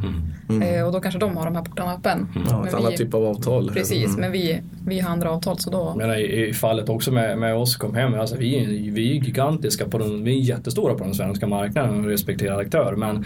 Då. 0.48 0.62
Eh, 0.62 0.86
och 0.86 0.92
då 0.92 1.00
kanske 1.00 1.18
de 1.20 1.36
har 1.36 1.44
de 1.44 1.56
här 1.56 1.62
portarna 1.62 1.94
öppen. 1.94 2.28
ja, 2.50 2.66
ett 2.68 2.74
annat 2.74 2.96
typ 2.96 3.14
av 3.14 3.24
avtal. 3.24 3.70
Precis, 3.72 4.16
men 4.16 4.32
vi, 4.32 4.62
vi 4.86 5.00
har 5.00 5.10
andra 5.10 5.30
avtal 5.30 5.58
så 5.58 5.70
då... 5.70 5.94
Men 5.96 6.10
i, 6.10 6.46
i 6.48 6.52
fallet 6.54 6.88
också 6.88 7.12
med, 7.12 7.38
med 7.38 7.54
oss 7.54 7.76
kom 7.76 7.94
hem, 7.94 8.14
alltså 8.14 8.36
vi, 8.36 8.64
är- 8.64 8.92
vi 8.92 9.10
är 9.10 9.14
gigantiska 9.24 9.86
på 9.88 9.98
den, 9.98 10.24
vi 10.24 10.38
är 10.38 10.42
jättestora 10.42 10.94
på 10.94 11.04
den 11.04 11.14
svenska 11.14 11.46
marknaden 11.46 12.00
och 12.00 12.06
respekterad 12.10 12.58
aktör. 12.60 12.94
Men 12.96 13.24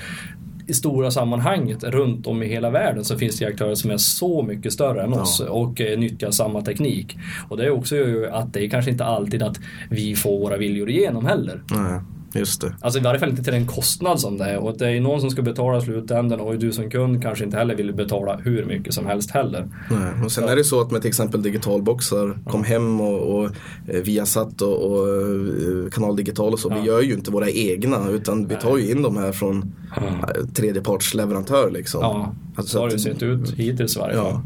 i 0.66 0.74
stora 0.74 1.10
sammanhanget 1.10 1.84
runt 1.84 2.26
om 2.26 2.42
i 2.42 2.46
hela 2.46 2.70
världen 2.70 3.04
så 3.04 3.18
finns 3.18 3.38
det 3.38 3.46
aktörer 3.46 3.74
som 3.74 3.90
är 3.90 3.96
så 3.96 4.42
mycket 4.42 4.72
större 4.72 5.02
än 5.02 5.12
oss 5.12 5.40
och 5.40 5.80
eh, 5.80 5.98
nyttjar 5.98 6.30
samma 6.30 6.62
teknik. 6.62 7.16
Och 7.48 7.56
det 7.56 7.64
är 7.64 7.70
också 7.70 7.96
ju 7.96 8.30
att 8.30 8.52
det 8.52 8.64
är 8.64 8.68
kanske 8.68 8.90
inte 8.90 9.04
alltid 9.04 9.42
att 9.42 9.60
vi 9.90 10.14
får 10.14 10.38
våra 10.38 10.56
viljor 10.56 10.90
igenom 10.90 11.26
heller. 11.26 11.62
Nej, 11.70 12.00
Just 12.38 12.60
det. 12.60 12.74
Alltså 12.80 13.00
i 13.00 13.02
varje 13.02 13.20
fall 13.20 13.28
inte 13.28 13.42
till 13.42 13.52
den 13.52 13.66
kostnad 13.66 14.20
som 14.20 14.38
det 14.38 14.44
är. 14.44 14.58
Och 14.58 14.78
det 14.78 14.90
är 14.90 15.00
någon 15.00 15.20
som 15.20 15.30
ska 15.30 15.42
betala 15.42 15.80
slutändan 15.80 16.40
och 16.40 16.58
du 16.58 16.72
som 16.72 16.90
kund 16.90 17.22
kanske 17.22 17.44
inte 17.44 17.56
heller 17.56 17.74
vill 17.76 17.94
betala 17.94 18.36
hur 18.36 18.64
mycket 18.64 18.94
som 18.94 19.06
helst 19.06 19.30
heller. 19.30 19.68
Nej. 19.90 20.24
Och 20.24 20.32
sen 20.32 20.48
är 20.48 20.56
det 20.56 20.64
så 20.64 20.80
att 20.80 20.90
med 20.90 21.00
till 21.02 21.08
exempel 21.08 21.42
digitalboxar, 21.42 22.38
kom 22.50 22.64
hem 22.64 23.00
och, 23.00 23.38
och 23.38 23.50
eh, 23.88 24.00
Viasat 24.02 24.62
och, 24.62 24.92
och 24.92 25.08
eh, 25.08 25.90
Kanal 25.90 26.16
Digital 26.16 26.52
och 26.52 26.58
så. 26.58 26.74
Vi 26.74 26.86
gör 26.86 27.02
ju 27.02 27.14
inte 27.14 27.30
våra 27.30 27.50
egna 27.50 28.10
utan 28.10 28.48
vi 28.48 28.54
tar 28.54 28.78
ju 28.78 28.90
in 28.90 29.02
de 29.02 29.16
här 29.16 29.32
från 29.32 29.72
eh, 29.96 30.46
tredjepartsleverantör 30.54 31.70
liksom. 31.70 32.00
Ja, 32.00 32.34
Alltså 32.56 32.72
så 32.72 32.80
har 32.80 32.90
det 32.90 32.98
sett 32.98 33.22
ut 33.22 33.50
hittills 33.50 33.96
i 33.96 33.98
varje 33.98 34.14
fall. 34.16 34.24
Ja, 34.26 34.42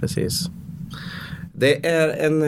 precis. 0.00 0.50
Det 1.52 1.86
är 1.86 2.08
en 2.08 2.42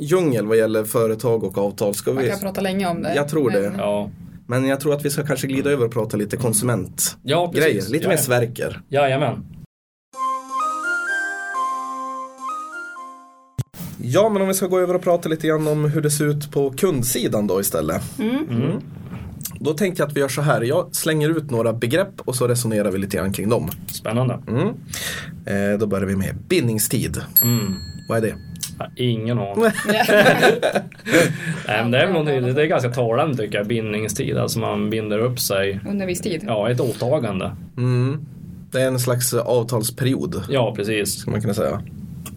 djungel 0.00 0.46
vad 0.46 0.56
gäller 0.56 0.84
företag 0.84 1.44
och 1.44 1.58
avtal. 1.58 1.94
Ska 1.94 2.12
Man 2.12 2.22
vi... 2.22 2.30
kan 2.30 2.38
prata 2.40 2.60
länge 2.60 2.86
om 2.86 3.02
det. 3.02 3.14
Jag 3.14 3.28
tror 3.28 3.50
det. 3.50 3.60
men- 3.60 3.78
Ja, 3.78 4.10
Men 4.46 4.66
jag 4.66 4.80
tror 4.80 4.94
att 4.94 5.04
vi 5.04 5.10
ska 5.10 5.26
kanske 5.26 5.46
glida 5.46 5.70
över 5.70 5.84
och 5.84 5.92
prata 5.92 6.16
lite 6.16 6.36
konsumentgrejer. 6.36 7.16
ja 7.22 7.50
precis. 7.54 7.88
Lite 7.88 8.04
ja, 8.04 8.08
mer 8.10 8.16
Sverker. 8.16 8.80
Jajamän. 8.88 9.46
Ja, 14.02 14.28
men 14.28 14.42
om 14.42 14.48
vi 14.48 14.54
ska 14.54 14.66
gå 14.66 14.78
över 14.78 14.94
och 14.94 15.02
prata 15.02 15.28
lite 15.28 15.46
grann 15.46 15.66
om 15.68 15.84
hur 15.84 16.00
det 16.02 16.10
ser 16.10 16.24
ut 16.24 16.50
på 16.52 16.70
kundsidan 16.70 17.46
då 17.46 17.60
istället. 17.60 18.02
Mm. 18.18 18.80
Då 19.60 19.74
tänkte 19.74 20.02
jag 20.02 20.08
att 20.08 20.16
vi 20.16 20.20
gör 20.20 20.28
så 20.28 20.42
här. 20.42 20.62
Jag 20.62 20.94
slänger 20.96 21.28
ut 21.38 21.50
några 21.50 21.72
begrepp 21.72 22.20
och 22.24 22.36
så 22.36 22.48
resonerar 22.48 22.90
vi 22.90 22.98
lite 22.98 23.16
grann 23.16 23.32
kring 23.32 23.48
dem. 23.48 23.70
Spännande. 23.86 24.38
Mm. 24.48 24.68
Eh, 25.72 25.78
då 25.78 25.86
börjar 25.86 26.06
vi 26.06 26.16
med 26.16 26.36
bindningstid. 26.48 27.20
Mm. 27.42 27.74
Vad 28.08 28.18
är 28.18 28.22
det? 28.22 28.34
Ja, 28.78 28.86
ingen 28.96 29.38
aning. 29.38 29.64
Nej, 31.68 31.82
men 31.82 31.90
det, 31.90 31.98
är, 32.00 32.12
nog- 32.12 32.54
det 32.54 32.62
är 32.62 32.66
ganska 32.66 32.90
talande 32.90 33.36
tycker 33.36 33.58
jag, 33.58 33.66
bindningstid. 33.66 34.36
Alltså 34.38 34.58
man 34.58 34.90
binder 34.90 35.18
upp 35.18 35.40
sig. 35.40 35.80
Under 35.88 36.06
viss 36.06 36.20
tid. 36.20 36.44
Ja, 36.46 36.70
ett 36.70 36.80
åtagande. 36.80 37.52
Mm. 37.76 38.26
Det 38.70 38.80
är 38.82 38.86
en 38.86 38.98
slags 38.98 39.32
eh, 39.32 39.40
avtalsperiod, 39.40 40.42
Ja, 40.50 40.74
precis. 40.76 41.18
skulle 41.18 41.32
man 41.32 41.40
kunna 41.40 41.54
säga. 41.54 41.82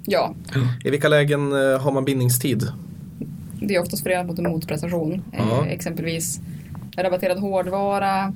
Ja, 0.05 0.33
I 0.83 0.89
vilka 0.89 1.07
lägen 1.07 1.51
eh, 1.51 1.79
har 1.81 1.91
man 1.91 2.05
bindningstid? 2.05 2.63
det 3.61 3.75
är 3.75 3.81
oftast 3.81 4.03
förenat 4.03 4.27
mot 4.27 4.39
en 4.39 4.43
motprestation. 4.51 5.21
Eh, 5.33 5.67
exempelvis 5.67 6.39
rabatterad 6.97 7.39
hårdvara, 7.39 8.33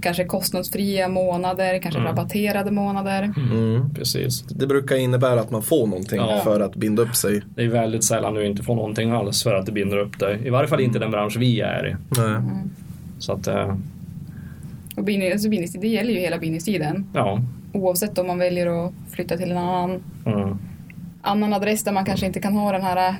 kanske 0.00 0.24
kostnadsfria 0.24 1.08
månader, 1.08 1.78
kanske 1.78 2.00
rabatterade 2.00 2.70
månader. 2.70 3.22
Mm. 3.52 3.94
Precis. 3.94 4.42
Det 4.42 4.66
brukar 4.66 4.96
innebära 4.96 5.40
att 5.40 5.50
man 5.50 5.62
får 5.62 5.86
någonting 5.86 6.18
Ja. 6.20 6.40
för 6.44 6.60
att 6.60 6.76
binda 6.76 7.02
upp 7.02 7.16
sig. 7.16 7.42
Det 7.54 7.62
är 7.62 7.68
väldigt 7.68 8.04
sällan 8.04 8.34
du 8.34 8.46
inte 8.46 8.62
får 8.62 8.74
någonting 8.74 9.10
alls 9.10 9.42
för 9.42 9.54
att 9.54 9.66
det 9.66 9.72
binder 9.72 9.98
upp 9.98 10.18
dig. 10.18 10.40
I 10.46 10.50
varje 10.50 10.68
fall 10.68 10.80
inte 10.80 10.98
den 10.98 11.10
bransch 11.10 11.36
vi 11.38 11.60
är 11.60 11.86
i. 11.88 11.96
Nej. 12.20 12.40
Så 13.18 13.32
att, 13.32 13.46
eh, 13.46 13.76
Och 14.96 15.04
bindning, 15.04 15.32
alltså 15.32 15.48
bindningstid, 15.48 15.80
det 15.80 15.88
gäller 15.88 16.12
ju 16.12 16.18
hela 16.20 16.38
bindningstiden. 16.38 17.06
ja. 17.14 17.40
Oavsett 17.72 18.18
om 18.18 18.26
man 18.26 18.38
väljer 18.38 18.86
att 18.86 18.92
flytta 19.10 19.36
till 19.36 19.50
en 19.50 19.56
annan, 19.58 20.02
Mm. 20.26 20.58
annan 21.22 21.52
adress 21.52 21.84
där 21.84 21.92
man 21.92 22.04
kanske 22.04 22.26
inte 22.26 22.40
kan 22.40 22.52
ha 22.56 22.72
den 22.72 22.82
här 22.82 23.14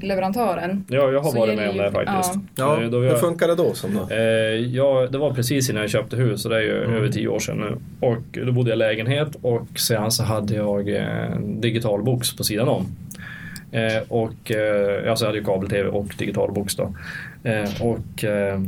leverantören. 0.00 0.84
Ja, 0.88 1.10
jag 1.10 1.20
har 1.20 1.30
Så 1.30 1.38
varit 1.38 1.56
med 1.56 1.70
om 1.70 1.76
det 1.76 1.92
faktiskt. 1.92 2.34
Ja, 2.56 2.82
Eh, 2.82 2.90
då 2.90 2.98
hur 2.98 3.14
funkar 3.16 3.48
det 3.48 3.54
då? 3.54 3.74
Som 3.74 3.94
då? 3.94 4.14
eh, 4.14 4.20
ja, 4.76 5.08
det 5.10 5.18
var 5.18 5.34
precis 5.34 5.70
innan 5.70 5.82
jag 5.82 5.90
köpte 5.90 6.16
hus, 6.16 6.44
och 6.44 6.50
det 6.50 6.56
är 6.56 6.60
ju 6.62 6.72
över 6.96 7.08
tio 7.08 7.28
år 7.28 7.38
sedan 7.38 7.56
nu. 7.58 7.76
Och 8.06 8.38
då 8.46 8.52
bodde 8.52 8.70
jag 8.70 8.76
i 8.76 8.78
lägenhet 8.78 9.36
och 9.42 9.78
sen 9.78 10.10
så 10.10 10.22
hade 10.22 10.54
jag 10.54 10.88
eh, 10.96 11.36
digital 11.40 12.02
box 12.02 12.36
på 12.36 12.44
sidan 12.44 12.68
om. 12.68 12.86
Eh, 13.72 14.02
och 14.08 14.50
eh, 14.52 15.10
alltså 15.10 15.24
jag 15.24 15.28
hade 15.28 15.38
ju 15.38 15.44
kabel-tv 15.44 15.88
och 15.88 16.06
digital 16.18 16.52
box 16.52 16.76
då. 16.76 16.94
Eh, 17.44 17.82
och 17.82 18.24
eh, 18.24 18.60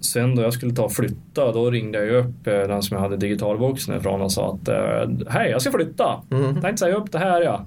sen 0.00 0.36
då 0.36 0.42
jag 0.42 0.52
skulle 0.52 0.72
ta 0.74 0.84
och 0.84 0.92
flytta, 0.92 1.52
då 1.52 1.70
ringde 1.70 1.98
jag 1.98 2.06
ju 2.06 2.16
upp 2.16 2.46
eh, 2.46 2.52
den 2.52 2.82
som 2.82 2.94
jag 2.94 3.02
hade 3.02 3.16
digitalboxen 3.16 3.96
ifrån 3.96 4.20
och 4.22 4.32
sa 4.32 4.54
att 4.62 4.68
eh, 4.68 5.10
hej, 5.28 5.50
jag 5.50 5.62
ska 5.62 5.70
flytta. 5.72 6.22
Mm. 6.30 6.60
Tänkte 6.60 6.76
säga 6.76 6.96
upp 6.96 7.12
det 7.12 7.18
här 7.18 7.42
ja. 7.42 7.64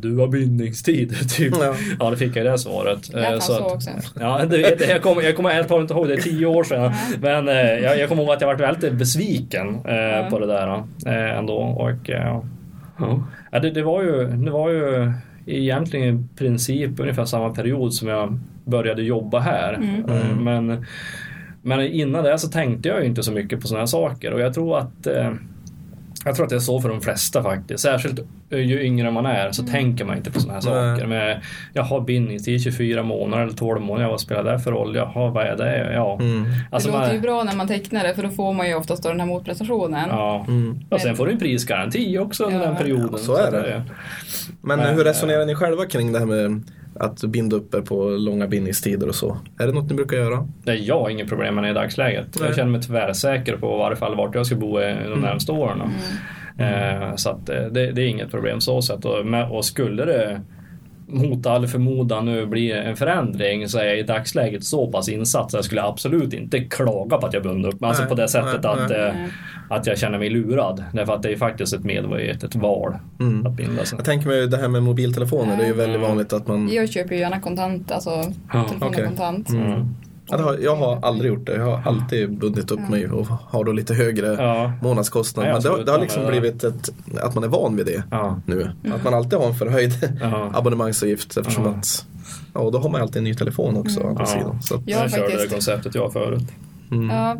Du 0.00 0.16
har 0.16 0.28
bindningstid, 0.28 1.30
typ. 1.36 1.54
Ja. 1.60 1.74
Ja, 2.00 2.10
det 2.10 2.16
fick 2.16 2.36
jag 2.36 2.46
det 2.46 2.58
svaret. 2.58 3.08
Lät 3.12 3.24
Eh, 3.24 3.30
han 3.30 3.40
så 3.40 3.52
så 3.52 3.66
att- 3.66 3.72
också? 3.72 3.90
Ja, 4.20 4.40
det, 4.50 4.80
jag 4.88 5.02
kommer 5.02 5.22
jag 5.22 5.36
kommer 5.36 5.50
helt 5.50 5.70
inte 5.70 5.94
ihåg, 5.94 6.08
det 6.08 6.14
är 6.14 6.20
tio 6.20 6.46
år 6.46 6.64
sedan. 6.64 6.92
Men 7.20 7.48
eh, 7.48 7.54
jag, 7.54 7.98
jag 7.98 8.08
kommer 8.08 8.22
ihåg 8.22 8.32
att 8.32 8.40
jag 8.40 8.48
varit 8.48 8.60
väldigt 8.60 8.92
besviken 8.92 9.68
eh, 9.68 10.28
på 10.30 10.38
det 10.38 10.46
där 10.46 10.82
eh, 11.06 11.38
ändå. 11.38 11.54
Och, 11.56 12.10
eh, 12.10 12.40
ja, 13.50 13.58
det, 13.60 13.70
det, 13.70 13.82
var 13.82 14.02
ju, 14.02 14.26
det 14.26 14.50
var 14.50 14.70
ju 14.70 15.12
egentligen 15.46 16.18
i 16.18 16.38
princip 16.38 17.00
ungefär 17.00 17.24
samma 17.24 17.50
period 17.50 17.94
som 17.94 18.08
jag 18.08 18.38
började 18.64 19.02
jobba 19.02 19.38
här. 19.38 19.72
Eh, 20.08 20.36
Men, 20.36 20.86
men 21.62 21.80
innan 21.80 22.24
det 22.24 22.38
så 22.38 22.48
tänkte 22.48 22.88
jag 22.88 23.00
ju 23.00 23.06
inte 23.06 23.22
så 23.22 23.32
mycket 23.32 23.60
på 23.60 23.66
sådana 23.66 23.80
här 23.82 23.86
saker 23.86 24.32
och 24.32 24.40
jag 24.40 24.54
tror 24.54 24.78
att 24.78 25.06
eh, 25.06 25.32
jag 26.24 26.34
tror 26.34 26.44
att 26.44 26.50
det 26.50 26.56
är 26.56 26.60
så 26.60 26.80
för 26.80 26.88
de 26.88 27.00
flesta 27.00 27.42
faktiskt. 27.42 27.82
Särskilt 27.82 28.20
ju 28.50 28.82
yngre 28.82 29.10
man 29.10 29.26
är 29.26 29.52
så 29.52 29.62
tänker 29.62 30.04
man 30.04 30.16
inte 30.16 30.30
på 30.30 30.40
sådana 30.40 30.60
här 30.60 30.70
Nej. 30.82 30.94
saker. 30.96 31.06
Men 31.06 31.40
jag 31.72 31.82
har 31.82 32.00
bindningstid 32.00 32.62
24 32.62 33.02
månader 33.02 33.42
eller 33.42 33.52
12 33.52 33.80
månader. 33.80 34.08
Vad 34.10 34.20
spelar 34.20 34.52
det 34.52 34.58
för 34.58 34.70
roll? 34.72 34.96
Jaha, 34.96 35.30
vad 35.30 35.46
är 35.46 35.56
det? 35.56 35.92
Ja. 35.94 36.18
Mm. 36.20 36.44
Alltså, 36.70 36.88
det 36.88 36.92
låter 36.96 37.06
man- 37.08 37.14
ju 37.16 37.20
bra 37.22 37.42
när 37.44 37.56
man 37.56 37.68
tecknar 37.68 38.02
det 38.04 38.14
för 38.14 38.22
då 38.22 38.28
får 38.28 38.52
man 38.52 38.68
ju 38.68 38.74
oftast 38.74 39.02
den 39.02 39.20
här 39.20 39.26
motprestationen. 39.26 40.08
Ja. 40.08 40.44
Mm. 40.48 40.78
Och 40.88 41.00
sen 41.00 41.16
får 41.16 41.26
du 41.26 41.32
en 41.32 41.38
prisgaranti 41.38 42.18
också 42.18 42.44
under 42.44 42.58
Ja. 42.60 42.66
den 42.66 42.76
perioden. 42.76 43.08
Ja, 43.12 43.18
så 43.18 43.36
är 43.36 43.46
att 43.46 43.52
det. 43.52 43.82
Men, 44.60 44.78
Men, 44.78 44.94
hur 44.94 45.04
resonerar 45.04 45.46
ni 45.46 45.54
själva 45.54 45.86
kring 45.86 46.12
det 46.12 46.18
här 46.18 46.26
med 46.26 46.62
att 47.00 47.24
binda 47.24 47.56
upp 47.56 47.74
er 47.74 47.80
på 47.80 48.04
långa 48.04 48.46
bindningstider 48.46 49.08
och 49.08 49.14
så? 49.14 49.38
Är 49.58 49.66
det 49.66 49.72
något 49.72 49.90
ni 49.90 49.96
brukar 49.96 50.16
göra? 50.16 50.48
Är 50.64 50.74
jag 50.74 51.00
har 51.00 51.10
inget 51.10 51.28
problem 51.28 51.54
med 51.54 51.64
det 51.64 51.70
i 51.70 51.72
dagsläget. 51.72 52.26
Nej. 52.26 52.40
Mm. 52.40 52.46
Jag 52.46 52.56
känner 52.56 52.70
mig 52.70 52.82
tvärsäker 52.82 53.56
på 53.56 53.74
i 53.74 53.78
varje 53.78 53.96
fall 53.96 54.16
vart 54.16 54.34
jag 54.34 54.46
ska 54.46 54.56
bo 54.56 54.80
i 54.80 54.96
de 55.08 55.20
närmaste 55.20 55.52
åren. 55.52 55.82
Eh, 56.58 57.14
så 57.16 57.30
att 57.30 57.48
eh, 57.48 57.62
det, 57.62 57.92
det 57.92 58.02
är 58.02 58.06
inget 58.06 58.30
problem 58.30 58.60
så 58.60 58.82
sätt. 58.82 59.04
Och, 59.04 59.50
och 59.56 59.64
skulle 59.64 60.04
det 60.04 60.40
mot 61.06 61.46
all 61.46 61.66
förmodan 61.66 62.24
nu 62.24 62.46
bli 62.46 62.72
en 62.72 62.96
förändring 62.96 63.68
så 63.68 63.78
är 63.78 63.84
jag 63.84 63.98
i 63.98 64.02
dagsläget 64.02 64.64
så 64.64 64.86
pass 64.86 65.08
insatt 65.08 65.50
så 65.50 65.56
jag 65.56 65.64
skulle 65.64 65.82
absolut 65.82 66.32
inte 66.32 66.60
klaga 66.60 67.18
på 67.18 67.26
att 67.26 67.34
jag 67.34 67.42
bundit 67.42 67.74
upp 67.74 67.80
mig. 67.80 67.88
Alltså 67.88 68.02
Nej, 68.02 68.08
på 68.08 68.14
det 68.14 68.28
sättet 68.28 68.62
nej, 68.62 68.72
att, 68.72 68.90
nej. 68.90 69.28
Att 69.70 69.86
jag 69.86 69.98
känner 69.98 70.18
mig 70.18 70.30
lurad. 70.30 70.84
Därför 70.92 71.12
att 71.14 71.22
det 71.22 71.32
är 71.32 71.36
faktiskt 71.36 71.74
ett 71.74 71.84
medvetet 71.84 72.54
val 72.54 72.94
Mm. 73.20 73.46
att 73.46 73.52
binda 73.52 73.84
sig. 73.84 73.96
Jag 73.98 74.04
tänker 74.04 74.28
mig 74.28 74.46
det 74.48 74.56
här 74.56 74.68
med 74.68 74.82
mobiltelefoner, 74.82 75.56
det 75.56 75.62
är 75.62 75.66
ju 75.66 75.72
väldigt 75.74 76.00
vanligt 76.00 76.32
att 76.32 76.46
man 76.48 76.68
Jag 76.68 76.88
köper 76.88 77.14
ju 77.14 77.20
gärna 77.20 77.40
kontant, 77.40 77.90
alltså 77.90 78.10
Ja, 78.10 78.24
telefonen 78.68 78.82
okej. 78.94 79.06
kontant. 79.06 79.48
Mm. 79.48 79.94
Jag 80.62 80.76
har 80.76 80.98
aldrig 81.06 81.32
gjort 81.32 81.46
det. 81.46 81.56
Jag 81.56 81.64
har 81.76 81.82
alltid 81.92 82.38
bundit 82.38 82.70
upp 82.70 82.88
mig 82.88 83.08
och 83.10 83.26
har 83.26 83.64
då 83.64 83.72
lite 83.72 83.94
högre 83.94 84.26
Ja. 84.26 84.72
månadskostnad. 84.82 85.46
Men 85.46 85.62
det, 85.62 85.68
har- 85.68 85.78
det 85.78 85.92
har 85.92 85.98
liksom 85.98 86.26
blivit 86.26 86.64
ett, 86.64 86.90
att 87.22 87.34
man 87.34 87.44
är 87.44 87.48
van 87.48 87.76
vid 87.76 87.86
det 87.86 88.02
Ja. 88.10 88.40
nu. 88.46 88.70
Att 88.94 89.04
man 89.04 89.14
alltid 89.14 89.38
har 89.38 89.46
en 89.46 89.54
förhöjd 89.54 89.92
Ja. 90.20 90.50
abonnemangsavgift 90.54 91.36
eftersom 91.36 91.64
Ja. 91.64 91.70
att 91.70 92.06
Ja, 92.54 92.60
och 92.60 92.72
då 92.72 92.78
har 92.78 92.90
man 92.90 93.00
alltid 93.00 93.16
en 93.16 93.24
ny 93.24 93.34
telefon 93.34 93.76
också 93.76 94.00
andra 94.06 94.22
Ja. 94.22 94.26
sidan. 94.26 94.62
Så 94.62 94.74
att, 94.74 94.80
Ja, 94.84 94.98
jag 95.02 95.10
körde 95.10 95.36
det 95.42 95.46
konceptet 95.52 95.94
jag 95.94 96.12
förut. 96.12 96.42
Mm. 96.90 97.10
Ja, 97.10 97.36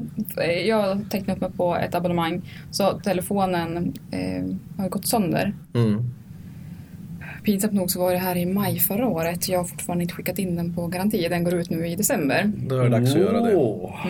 jag 0.66 1.10
tecknade 1.10 1.32
upp 1.32 1.40
mig 1.40 1.50
på 1.56 1.76
ett 1.76 1.94
abonnemang 1.94 2.42
så 2.70 3.00
telefonen 3.00 3.92
eh, 4.10 4.44
har 4.82 4.88
gått 4.88 5.06
sönder. 5.06 5.54
Mm. 5.74 6.04
Pinsamt 7.44 7.72
nog 7.72 7.90
så 7.90 8.00
var 8.00 8.12
det 8.12 8.18
här 8.18 8.36
i 8.36 8.46
maj 8.46 8.78
förra 8.78 9.08
året. 9.08 9.48
Jag 9.48 9.58
har 9.58 9.64
fortfarande 9.64 10.02
inte 10.02 10.14
skickat 10.14 10.38
in 10.38 10.56
den 10.56 10.74
på 10.74 10.86
garanti. 10.86 11.26
Den 11.30 11.44
går 11.44 11.54
ut 11.54 11.70
nu 11.70 11.88
i 11.88 11.96
december. 11.96 12.52
Då 12.56 12.76
är 12.76 12.82
det 12.82 12.88
dags 12.88 13.14
att 13.14 13.20
göra 13.20 13.40
det. 13.40 13.52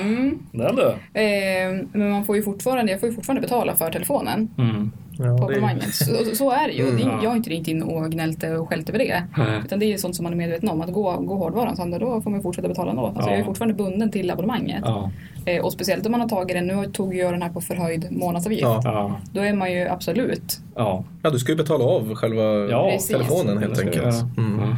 Mm. 0.01 0.39
Den 0.53 0.77
du. 0.77 0.89
Eh, 1.21 1.87
men 1.93 2.11
man 2.11 2.25
får 2.25 2.37
ju 2.37 2.43
fortfarande, 2.43 2.93
jag 2.93 3.01
får 3.01 3.09
ju 3.09 3.15
fortfarande 3.15 3.41
betala 3.41 3.75
för 3.77 3.93
telefonen 3.93 4.49
Mm. 4.59 4.91
Ja, 5.19 5.25
på 5.25 5.31
det 5.31 5.35
abonnemanget. 5.43 5.95
Så, 5.95 6.15
så 6.35 6.51
är 6.51 6.67
det 6.69 6.73
ju. 6.75 6.91
Det 6.97 7.03
är, 7.03 7.07
Ja. 7.07 7.21
jag 7.23 7.31
har 7.31 7.37
inte 7.37 7.51
ringt 7.51 7.69
in 7.69 7.83
och 7.83 8.11
gnällt 8.11 8.45
och 8.61 8.69
skällt 8.69 8.89
över 8.89 8.99
det. 8.99 9.23
Nej. 9.39 9.61
Utan 9.65 9.79
det 9.79 9.85
är 9.87 9.89
ju 9.89 9.99
sånt 9.99 10.17
som 10.17 10.23
man 10.23 10.33
är 10.33 10.37
medveten 10.37 10.69
om. 10.69 10.81
Att 10.81 10.93
gå, 10.93 11.17
gå 11.17 11.35
hårdvaran 11.37 11.77
sönder, 11.77 11.99
då 12.01 12.21
får 12.21 12.31
man 12.31 12.43
fortsätta 12.43 12.69
betala 12.69 12.91
ändå. 12.91 13.07
Alltså 13.07 13.23
Ja. 13.23 13.31
Jag 13.31 13.41
är 13.41 13.45
fortfarande 13.45 13.75
bunden 13.75 14.11
till 14.11 14.31
abonnemanget. 14.31 14.81
Ja. 14.85 15.11
Eh, 15.45 15.65
och 15.65 15.73
speciellt 15.73 16.07
om 16.07 16.13
man 16.13 16.21
har 16.21 16.29
tagit 16.29 16.57
den, 16.57 16.67
nu 16.67 16.87
tog 16.93 17.15
jag 17.15 17.33
den 17.33 17.43
här 17.43 17.51
på 17.51 17.61
förhöjd 17.61 18.07
månadsavgift. 18.11 18.63
Då 19.33 19.41
är 19.41 19.53
man 19.55 19.73
ju 19.73 19.89
absolut 19.89 20.61
Ja. 20.77 21.05
ja, 21.23 21.31
du 21.31 21.39
ska 21.39 21.53
ju 21.53 21.57
betala 21.57 21.85
av 21.85 22.15
själva 22.15 22.43
telefonen 23.09 23.59
helt 23.59 23.81
enkelt. 23.81 24.17
Mm. 24.39 24.75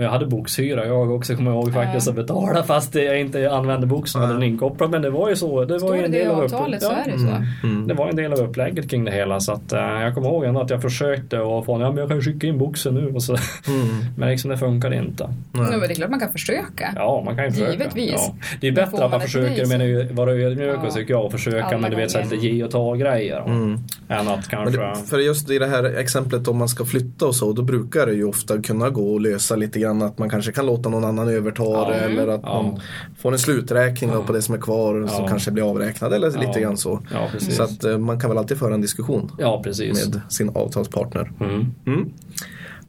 Ja. 0.00 0.04
Jag 0.04 0.10
hade 0.10 0.26
boxhyra 0.26 0.86
jag 0.86 1.10
också 1.10 1.36
kommer 1.36 1.50
ihåg 1.50 1.72
faktiskt 1.72 2.06
Ja. 2.06 2.10
att 2.10 2.16
betala 2.16 2.62
fast 2.62 2.94
jag 2.94 3.20
inte 3.20 3.50
använde 3.50 3.86
boxen 3.86 4.20
hade 4.20 4.32
den 4.32 4.42
inkopplad. 4.42 4.90
Men 4.90 5.02
det 5.02 5.10
var 5.10 5.28
ju 5.28 5.36
så. 5.36 5.64
Det 5.64 5.72
var 5.72 5.78
Står 5.78 5.96
ju 5.96 6.00
det 6.00 6.06
en 6.06 6.12
det 6.12 6.18
i 6.18 6.20
del 6.20 6.30
av 6.30 6.40
avtalet 6.40 6.82
så 6.82 6.92
ja. 6.92 6.96
är 6.96 7.12
det 7.12 7.18
så. 7.18 7.66
Mm. 7.66 7.86
Det 7.88 7.94
var 7.94 8.08
en 8.08 8.16
del 8.16 8.32
av 8.32 8.38
upplägget 8.38 8.90
kring 8.90 9.04
det 9.04 9.12
hela 9.12 9.40
så 9.40 9.52
att 9.52 9.72
eh, 9.72 9.80
jag 9.80 10.14
kommer 10.14 10.28
ihåg 10.28 10.44
ändå 10.44 10.60
att 10.60 10.70
jag 10.70 10.82
försökte 10.82 11.38
och 11.38 11.66
få 11.66 11.80
ja 11.80 11.88
men 11.88 11.96
jag 11.96 12.08
kan 12.08 12.16
ju 12.16 12.22
skicka 12.22 12.46
in 12.46 12.58
boxen 12.58 12.94
nu 12.94 13.12
och 13.14 13.22
så. 13.22 13.36
Mm. 13.68 13.86
Men 14.16 14.28
liksom 14.28 14.50
det 14.50 14.58
funkade 14.58 14.96
inte. 14.96 15.24
Nej, 15.52 15.66
men 15.70 15.80
det 15.80 15.90
är 15.90 15.94
klart 15.94 16.10
man 16.10 16.20
kan 16.20 16.32
försöka. 16.32 16.92
Ja, 16.96 17.22
man 17.24 17.36
kan 17.36 17.44
ju 17.44 17.50
försöka. 17.50 17.72
Givetvis. 17.72 18.12
Ja. 18.16 18.34
Det 18.60 18.68
är 18.68 18.72
bättre 18.72 19.04
att 19.04 19.10
man 19.10 19.20
försöker 19.20 19.66
men 19.66 19.80
ju 19.86 20.12
vara 20.12 20.32
ödmjuk 20.32 20.78
Ja. 20.82 20.86
och 20.86 20.94
tycker 20.94 21.14
jag 21.14 21.24
och 21.24 21.32
försöka 21.32 21.64
Alla 21.64 21.78
men 21.78 21.90
du 21.90 21.96
vet 21.96 22.10
så 22.10 22.20
ge 22.36 22.64
och 22.64 22.70
ta 22.70 22.94
grejer. 22.94 23.42
Mm. 23.46 23.78
Än 24.08 24.28
att 24.28 24.48
kanske... 24.48 24.80
det, 24.80 24.94
för 25.06 25.18
just 25.18 25.50
i 25.50 25.58
det 25.58 25.66
här 25.66 25.84
exemplet 25.84 26.48
om 26.48 26.56
man 26.56 26.68
ska 26.68 26.84
flytta 26.84 27.26
och 27.26 27.34
så, 27.34 27.52
då 27.52 27.62
brukar 27.62 28.06
det 28.06 28.12
ju 28.12 28.24
ofta 28.24 28.62
kunna 28.62 28.90
gå 28.90 29.16
att 29.16 29.22
lösa 29.22 29.56
lite 29.56 29.80
grann 29.80 29.89
grann 29.90 30.02
att 30.02 30.18
man 30.18 30.30
kanske 30.30 30.52
kan 30.52 30.66
låta 30.66 30.88
någon 30.88 31.04
annan 31.04 31.28
överta 31.28 31.88
det 31.88 31.94
eller 31.94 32.28
att 32.28 32.40
Ja. 32.44 32.62
man 32.62 32.80
får 33.18 33.32
en 33.32 33.38
sluträkning 33.38 34.10
då 34.10 34.22
på 34.22 34.32
det 34.32 34.42
som 34.42 34.54
är 34.54 34.58
kvar 34.58 35.06
som 35.06 35.22
Ja. 35.24 35.28
kanske 35.28 35.50
blir 35.50 35.70
avräknad 35.70 36.12
eller 36.12 36.30
lite 36.30 36.52
Ja. 36.54 36.60
grann 36.60 36.76
så. 36.76 37.00
Ja. 37.12 37.28
Så 37.38 37.62
att 37.62 37.84
eh, 37.84 37.98
man 37.98 38.20
kan 38.20 38.30
väl 38.30 38.38
alltid 38.38 38.58
föra 38.58 38.74
en 38.74 38.80
diskussion 38.80 39.32
Ja, 39.38 39.62
med 39.64 40.22
sin 40.28 40.50
avtalspartner. 40.54 41.32
Mm. 41.40 41.66
Mm. 41.86 42.08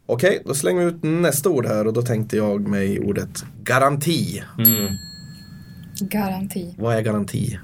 Okej, 0.06 0.42
då 0.46 0.54
slänger 0.54 0.82
vi 0.82 0.88
ut 0.88 1.04
nästa 1.04 1.50
ord 1.50 1.66
här 1.66 1.88
och 1.88 1.94
då 1.94 2.02
tänkte 2.02 2.38
jag 2.38 2.68
mig 2.68 3.00
ordet 3.00 3.46
garanti. 3.64 4.44
Mm. 4.58 4.88
Garanti. 6.00 6.76
Vad 6.78 6.96
är 6.96 7.02
garanti? 7.02 7.60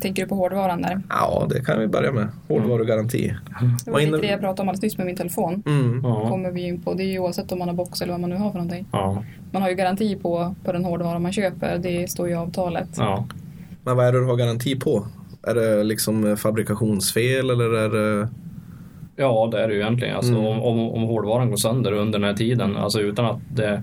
Tänker 0.00 0.22
du 0.22 0.28
på 0.28 0.34
hårdvaran 0.34 0.82
där? 0.82 1.02
Ja, 1.08 1.46
det 1.50 1.64
kan 1.64 1.80
vi 1.80 1.86
börja 1.86 2.12
med. 2.12 2.28
Hårdvarugaranti. 2.48 3.34
Det 3.84 3.90
var 3.90 4.00
lite 4.00 4.16
det 4.16 4.26
jag 4.26 4.40
pratade 4.40 4.62
om 4.62 4.68
alldeles 4.68 4.82
nyss 4.82 4.98
med 4.98 5.06
min 5.06 5.16
telefon. 5.16 5.62
Mm. 5.66 6.00
Ja. 6.04 6.28
kommer 6.28 6.50
vi 6.50 6.66
in 6.66 6.82
på. 6.82 6.94
Det 6.94 7.02
är 7.02 7.06
ju 7.06 7.18
oavsett 7.18 7.52
om 7.52 7.58
man 7.58 7.68
har 7.68 7.74
box 7.74 8.02
eller 8.02 8.12
vad 8.12 8.20
man 8.20 8.30
nu 8.30 8.36
har 8.36 8.50
för 8.50 8.58
någonting. 8.58 8.86
Ja. 8.92 9.24
Man 9.52 9.62
har 9.62 9.68
ju 9.68 9.74
garanti 9.74 10.16
på, 10.16 10.54
på 10.64 10.72
den 10.72 10.84
hårdvara 10.84 11.18
man 11.18 11.32
köper. 11.32 11.78
Det 11.78 12.10
står 12.10 12.26
ju 12.26 12.32
i 12.32 12.36
avtalet. 12.36 12.88
Ja. 12.96 13.26
Men 13.84 13.96
vad 13.96 14.06
är 14.06 14.12
det 14.12 14.20
du 14.20 14.24
har 14.24 14.36
garanti 14.36 14.76
på? 14.80 15.06
Är 15.42 15.54
det 15.54 15.84
liksom 15.84 16.36
fabrikationsfel 16.36 17.50
eller 17.50 17.74
är 17.74 17.88
det... 17.88 18.28
Ja, 19.18 19.48
det 19.52 19.62
är 19.62 19.68
det 19.68 19.74
ju 19.74 19.80
egentligen. 19.80 20.16
Alltså, 20.16 20.32
Mm. 20.32 20.46
om, 20.46 20.62
om, 20.62 20.90
om 20.90 21.02
hårdvaran 21.02 21.50
går 21.50 21.56
sönder 21.56 21.92
under 21.92 22.18
den 22.18 22.28
här 22.28 22.34
tiden, 22.36 22.76
alltså 22.76 23.00
utan 23.00 23.24
att 23.26 23.38
det 23.48 23.82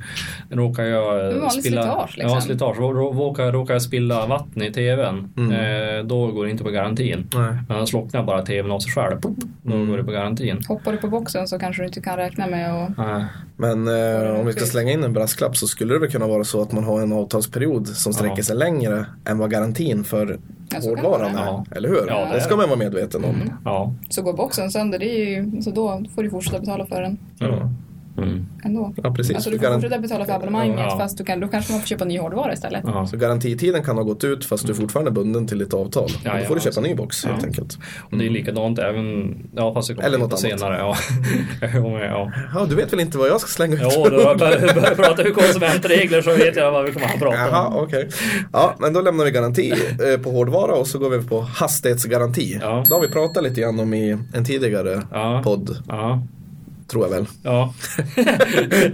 råkar 0.49 0.83
jag 0.83 1.19
är 1.19 1.33
vanligt 1.33 1.51
slitage, 1.63 2.17
liksom. 2.17 2.35
Ja, 2.35 2.41
slitage. 2.41 2.77
Rå- 2.79 2.93
rå- 2.93 3.13
Råkar, 3.13 3.51
råkar 3.51 3.73
jag 3.73 3.81
spilla 3.81 4.25
vatten 4.25 4.63
i 4.63 4.71
tvn, 4.71 5.33
Mm. 5.37 5.51
eh, 5.99 6.03
då 6.05 6.27
går 6.27 6.45
det 6.45 6.51
inte 6.51 6.63
på 6.63 6.69
garantin. 6.69 7.27
Nej. 7.35 7.53
Men 7.69 7.87
slocknar 7.87 8.23
bara 8.23 8.41
tvn 8.41 8.71
av 8.71 8.79
sig 8.79 8.91
själv, 8.91 9.21
pop, 9.21 9.35
då 9.63 9.73
Mm. 9.73 9.87
går 9.89 9.97
det 9.97 10.03
på 10.03 10.11
garantin. 10.11 10.61
Hoppar 10.67 10.91
du 10.91 10.97
på 10.97 11.07
boxen 11.07 11.47
så 11.47 11.59
kanske 11.59 11.81
du 11.81 11.85
inte 11.87 12.01
kan 12.01 12.17
räkna 12.17 12.47
med 12.47 12.73
att... 12.83 12.97
Nej. 12.97 13.25
Men 13.57 13.87
eh, 13.87 14.39
om 14.39 14.45
vi 14.45 14.53
ska 14.53 14.65
slänga 14.65 14.91
in 14.91 15.03
en 15.03 15.13
brasklapp 15.13 15.57
så 15.57 15.67
skulle 15.67 15.93
det 15.93 15.99
väl 15.99 16.09
kunna 16.11 16.27
vara 16.27 16.43
så 16.43 16.61
att 16.61 16.71
man 16.71 16.83
har 16.83 17.01
en 17.01 17.13
avtalsperiod 17.13 17.87
som 17.87 18.13
sträcker 18.13 18.37
Ja. 18.37 18.43
sig 18.43 18.55
längre 18.55 19.05
än 19.25 19.37
vad 19.37 19.51
garantin 19.51 20.03
för 20.03 20.39
Ja, 20.71 20.79
hårdvaran 20.81 21.33
vara. 21.33 21.43
är. 21.43 21.45
Ja. 21.45 21.65
Eller 21.75 21.89
hur? 21.89 22.05
Ja, 22.07 22.25
det 22.25 22.35
det 22.35 22.41
ska 22.41 22.55
man 22.55 22.69
vara 22.69 22.79
medveten 22.79 23.23
om. 23.23 23.35
Ja. 23.65 23.93
Så 24.09 24.21
går 24.21 24.33
boxen 24.33 24.71
sönder, 24.71 24.99
det 24.99 25.05
är 25.05 25.29
ju, 25.29 25.61
så 25.61 25.71
då 25.71 26.03
får 26.15 26.23
du 26.23 26.29
fortsätta 26.29 26.59
betala 26.59 26.85
för 26.85 27.01
den 27.01 27.19
Ja. 27.39 27.69
Mm. 28.17 28.45
ändå. 28.63 28.93
ja, 29.03 29.13
precis. 29.13 29.35
Alltså 29.35 29.49
du 29.49 29.59
får 29.59 29.73
fortsätta 29.73 29.99
betala 29.99 30.25
för 30.25 30.33
abonnemanget 30.33 30.79
Ja. 30.79 30.97
fast 30.99 31.17
du 31.17 31.23
kan, 31.23 31.39
då 31.39 31.47
kanske 31.47 31.71
man 31.71 31.81
får 31.81 31.87
köpa 31.87 32.05
ny 32.05 32.19
hårdvara 32.19 32.53
istället. 32.53 32.83
Ja. 32.87 33.07
Så 33.07 33.17
garantitiden 33.17 33.83
kan 33.83 33.95
ha 33.97 34.03
gått 34.03 34.23
ut 34.23 34.45
fast 34.45 34.65
du 34.67 34.71
är 34.73 34.77
fortfarande 34.77 35.11
bunden 35.11 35.47
till 35.47 35.59
ditt 35.59 35.73
avtal. 35.73 36.09
Ja, 36.23 36.31
då 36.33 36.39
ja, 36.39 36.45
får 36.45 36.55
du 36.55 36.61
köpa 36.61 36.67
alltså. 36.67 36.81
en 36.81 36.87
ny 36.87 36.95
box 36.95 37.25
helt 37.25 37.37
Ja. 37.41 37.47
enkelt. 37.47 37.77
Och 38.11 38.17
det 38.17 38.25
är 38.25 38.29
likadant 38.29 38.79
även, 38.79 39.35
ja 39.55 39.73
fast 39.73 39.87
det 39.87 39.93
kommer 39.95 40.07
Eller 40.07 40.17
något 40.17 40.27
annat. 40.31 40.39
senare. 40.39 40.77
Ja. 40.77 40.95
ja. 42.01 42.31
Ja, 42.53 42.65
du 42.69 42.75
vet 42.75 42.93
väl 42.93 42.99
inte 42.99 43.17
vad 43.17 43.27
jag 43.29 43.41
ska 43.41 43.47
slänga 43.47 43.73
ut? 43.75 43.81
Jo, 43.95 44.03
då 44.03 44.35
börjar 44.35 44.95
prata 44.95 45.23
om 45.23 45.33
konsumentregler 45.33 46.21
så 46.21 46.29
vet 46.35 46.55
jag 46.55 46.71
vad 46.71 46.85
vi 46.85 46.91
kommer 46.91 47.05
att 47.07 47.19
prata 47.19 47.37
Jaha, 47.37 47.67
om. 47.67 47.83
okej. 47.83 48.09
Ja, 48.53 48.75
men 48.79 48.93
då 48.93 49.01
lämnar 49.01 49.25
vi 49.25 49.31
garanti 49.31 49.73
eh, 50.13 50.21
på 50.21 50.31
hårdvara 50.31 50.73
och 50.75 50.87
så 50.87 50.99
går 50.99 51.09
vi 51.09 51.23
på 51.27 51.41
hastighetsgaranti. 51.41 52.57
Ja. 52.61 52.83
Det 52.87 52.93
har 52.93 53.01
vi 53.01 53.07
pratat 53.07 53.43
lite 53.43 53.61
grann 53.61 53.79
om 53.79 53.93
i 53.93 54.17
en 54.33 54.45
tidigare 54.45 55.01
Ja. 55.11 55.41
podd, 55.43 55.77
Ja. 55.87 56.21
Tror 56.87 57.05
jag 57.05 57.11
väl. 57.11 57.25
Ja. 57.43 57.73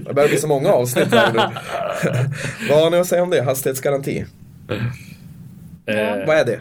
Det 0.05 0.13
börjar 0.13 0.29
bli 0.29 0.37
så 0.37 0.47
många 0.47 0.69
avsnitt 0.69 1.11
här 1.11 1.33
nu. 1.33 1.39
Vad 2.69 2.83
har 2.83 2.91
ni 2.91 2.97
att 2.97 3.07
säga 3.07 3.23
om 3.23 3.29
det? 3.29 3.43
Hastighetsgaranti. 3.43 4.25
Eh, 5.85 6.25
Vad 6.27 6.35
är 6.37 6.45
det? 6.45 6.59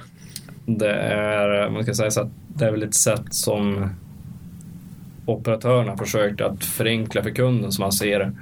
Det 0.66 0.92
är, 0.92 1.70
man 1.70 1.82
ska 1.82 1.94
säga 1.94 2.10
så 2.10 2.20
att 2.20 2.30
det 2.48 2.64
är 2.64 2.70
väl 2.70 2.82
ett 2.82 2.94
sätt 2.94 3.24
som 3.30 3.90
operatörerna 5.26 5.96
försökt 5.96 6.40
att 6.40 6.64
förenkla 6.64 7.22
för 7.22 7.30
kunden 7.30 7.72
så 7.72 7.82
man 7.82 7.92
ser 7.92 8.32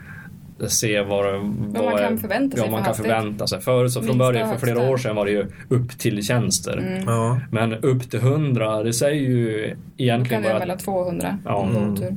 se 0.66 1.00
vad, 1.00 1.24
vad 1.24 1.84
man 1.84 1.98
kan 1.98 2.18
förvänta 2.18 2.56
sig 2.56 2.60
ja, 2.60 2.64
för 2.64 2.70
man 2.70 2.84
kan 2.84 2.94
förvänta 2.94 3.46
sig. 3.46 3.60
Förut 3.60 3.92
så 3.92 4.02
från 4.02 4.18
början 4.18 4.48
för 4.48 4.58
flera 4.66 4.90
år 4.90 4.96
sedan 4.96 5.16
var 5.16 5.24
det 5.24 5.30
ju 5.30 5.46
upp 5.68 5.98
till 5.98 6.26
tjänster. 6.26 6.76
Mm. 6.76 7.02
Ja. 7.06 7.40
Men 7.50 7.74
upp 7.74 8.10
till 8.10 8.20
100 8.20 8.82
det 8.82 8.92
säger 8.92 9.22
ju 9.22 9.66
Då 9.66 9.68
kan 9.68 9.78
egentligen 9.96 10.42
det 10.42 10.48
vara 10.48 10.58
bara 10.58 10.58
mellan 10.58 10.76
att 10.76 10.84
200 10.84 11.38
Ja. 11.44 11.68
Mm. 11.70 12.16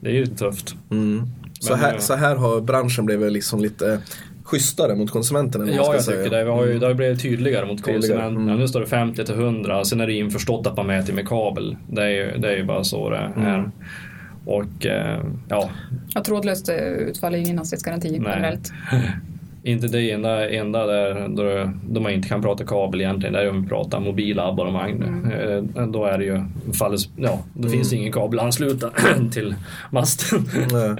Det 0.00 0.08
är 0.08 0.14
ju 0.14 0.26
tufft. 0.26 0.74
Mm. 0.90 1.22
Så, 1.60 1.74
här, 1.74 1.92
eh, 1.94 1.98
så 1.98 2.14
här 2.14 2.36
har 2.36 2.60
branschen 2.60 3.06
blivit 3.06 3.32
liksom 3.32 3.60
lite 3.60 4.00
schysstare 4.44 4.94
mot 4.94 5.10
konsumenterna. 5.10 5.66
Ja, 5.70 5.74
jag 5.74 5.86
tycker 5.86 6.16
säga. 6.16 6.30
det. 6.30 6.44
Vi 6.44 6.50
har 6.50 6.66
ju, 6.66 6.78
det 6.78 6.86
har 6.86 6.94
blivit 6.94 7.22
tydligare 7.22 7.66
mot 7.66 7.82
konsumenterna. 7.82 8.42
mm. 8.42 8.58
Nu 8.58 8.68
står 8.68 8.80
det 8.80 8.86
50 8.86 9.24
till 9.24 9.34
100. 9.34 9.84
Sen 9.84 10.00
är 10.00 10.06
det 10.06 10.12
införstått 10.12 10.66
att 10.66 10.76
man 10.76 10.86
mäter 10.86 11.12
med 11.12 11.28
kabel. 11.28 11.76
Det 11.90 12.02
är 12.02 12.08
ju, 12.08 12.38
det 12.38 12.52
är 12.52 12.56
ju 12.56 12.64
bara 12.64 12.84
så 12.84 13.10
det 13.10 13.16
är. 13.16 13.32
Mm. 13.36 13.70
Och 14.44 14.86
eh, 14.86 15.24
ja, 15.48 15.70
Ja, 16.14 16.22
trådlöst 16.22 16.68
eh, 16.68 16.76
utfall 16.76 17.34
är 17.34 17.38
ingen 17.38 17.58
hastighetsgaranti 17.58 18.10
Nej. 18.10 18.20
generellt. 18.34 18.72
inte 19.68 19.86
det 19.88 20.10
enda, 20.10 20.50
enda 20.50 20.86
där 20.86 21.28
då, 21.28 21.72
då 21.88 22.00
man 22.00 22.12
inte 22.12 22.28
kan 22.28 22.42
prata 22.42 22.64
kabel 22.64 23.00
egentligen. 23.00 23.32
Det 23.32 23.42
är 23.42 23.50
om 23.50 23.62
vi 23.62 23.68
pratar 23.68 24.00
mobila 24.00 24.48
abonnemang. 24.48 25.02
Eh, 25.32 25.86
Då 25.86 26.04
är 26.04 26.18
det 26.18 26.24
ju, 26.24 26.42
fallet, 26.78 27.00
ja, 27.16 27.38
då 27.54 27.68
finns 27.68 27.90
det 27.90 27.96
ingen 27.96 28.12
kabel 28.12 28.38
ansluten 28.40 28.90
till 29.32 29.54
masten. 29.90 30.44
Nej, 30.72 30.96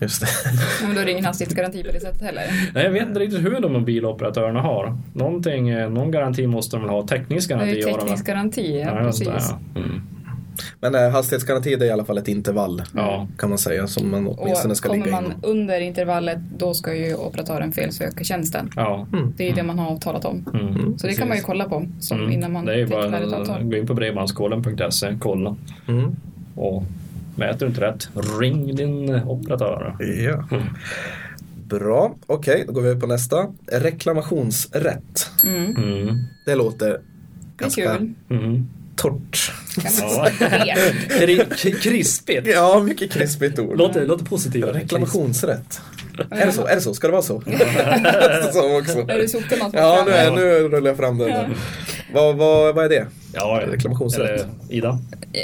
Just 0.00 0.20
det. 0.20 0.26
Men 0.86 0.94
då 0.94 1.00
är 1.00 1.04
det 1.04 1.10
ingen 1.10 1.24
hastighetsgaranti 1.24 1.84
på 1.84 1.92
det 1.92 2.00
sättet 2.00 2.22
heller. 2.22 2.42
Nej, 2.74 2.84
jag 2.84 2.90
vet 2.90 3.08
inte 3.08 3.20
riktigt 3.20 3.44
hur 3.44 3.60
de 3.60 3.72
mobiloperatörerna 3.72 4.60
har. 4.60 4.96
Någonting, 5.14 5.68
eh, 5.68 5.90
någon 5.90 6.10
garanti 6.10 6.46
måste 6.46 6.76
de 6.76 6.82
väl 6.82 6.90
ha. 6.90 7.02
Det 7.02 7.14
är 7.14 7.18
Täckningsgaranti 7.18 7.76
ju 7.78 7.84
har 7.84 7.90
de 7.90 7.98
väl? 7.98 8.04
teknisk 8.06 8.26
garanti, 8.26 8.82
ja, 8.86 8.98
precis. 9.02 9.28
ja. 9.28 9.58
Mm. 10.82 10.92
Men 10.92 11.04
eh, 11.06 11.10
hastighetsgaranti 11.12 11.76
det 11.76 11.84
är 11.84 11.88
i 11.88 11.90
alla 11.92 12.04
fall 12.04 12.18
ett 12.18 12.28
intervall. 12.28 12.82
Ja. 12.94 13.28
Kan 13.38 13.48
man 13.48 13.58
säga. 13.58 13.86
Som 13.86 14.10
man 14.10 14.26
åtminstone 14.26 14.70
Och 14.72 14.76
ska 14.76 14.88
kommer 14.88 15.04
ligga 15.04 15.16
man 15.20 15.24
inom. 15.24 15.40
under 15.42 15.80
intervallet 15.80 16.38
då 16.58 16.74
ska 16.74 16.94
ju 16.94 17.14
operatören 17.14 17.72
felsöka 17.72 18.24
tjänsten. 18.24 18.70
Ja. 18.76 19.06
Det 19.36 19.48
är 19.48 19.54
det 19.54 19.62
man 19.62 19.78
har 19.78 19.90
avtalat 19.90 20.24
om. 20.24 20.46
Mm. 20.54 20.98
Så 20.98 21.06
det 21.06 21.14
kan 21.14 21.28
man 21.28 21.36
ju 21.36 21.42
kolla 21.42 21.64
på 21.64 21.86
som 22.00 22.18
Mm. 22.18 22.32
innan 22.32 22.52
man 22.52 22.64
det 22.64 22.72
är 22.72 22.76
ju 22.76 22.86
tecknar 22.86 23.20
ett 23.22 23.30
bara 23.30 23.40
avtal. 23.40 23.62
gå 23.64 23.76
in 23.76 23.86
på 23.86 23.94
bredbandskollen.se, 23.94 25.16
kolla. 25.20 25.56
Mm. 25.88 26.16
Och 26.54 26.82
mäter 27.36 27.58
du 27.58 27.66
inte 27.66 27.80
rätt, 27.80 28.08
ring 28.40 28.76
din 28.76 29.14
operatör. 29.14 29.96
Ja. 30.24 30.44
Bra, 31.68 32.14
okej 32.26 32.64
då 32.66 32.72
går 32.72 32.82
vi 32.82 33.00
på 33.00 33.06
nästa. 33.06 33.46
Reklamationsrätt. 33.72 35.30
Mm. 35.44 35.76
Mm. 35.76 36.16
Det 36.46 36.54
låter 36.54 36.86
Det 36.88 36.92
är 36.94 37.00
ganska 37.58 37.96
kul. 38.28 38.62
Mm. 39.04 39.20
torrt. 39.20 39.52
Ja. 40.66 40.76
Kri- 41.56 41.80
Krispigt. 41.82 42.46
Ja, 42.46 42.80
mycket 42.80 43.12
krispigt 43.12 43.58
ord. 43.58 43.78
Låter, 43.78 44.06
låter 44.06 44.24
positivt. 44.24 44.64
Reklamationsrätt. 44.64 45.80
Är 46.30 46.46
det 46.46 46.52
så? 46.52 46.66
Är 46.66 46.74
det 46.74 46.80
så? 46.80 46.94
Ska 46.94 47.06
det 47.06 47.12
vara 47.12 47.22
så? 47.22 47.40
så 48.52 48.78
också. 48.78 48.98
Är 48.98 49.18
det 49.18 49.28
som 49.28 49.42
Ja, 49.72 50.02
nu, 50.06 50.12
är, 50.12 50.30
nu 50.30 50.68
rullar 50.68 50.88
jag 50.88 50.96
fram 50.96 51.18
den. 51.18 51.54
Vad, 52.12 52.36
vad, 52.36 52.74
vad 52.74 52.84
är 52.84 52.88
det? 52.88 53.06
Ja, 53.34 53.60
Reklamationsrätt. 53.66 54.46
Ida? 54.70 54.98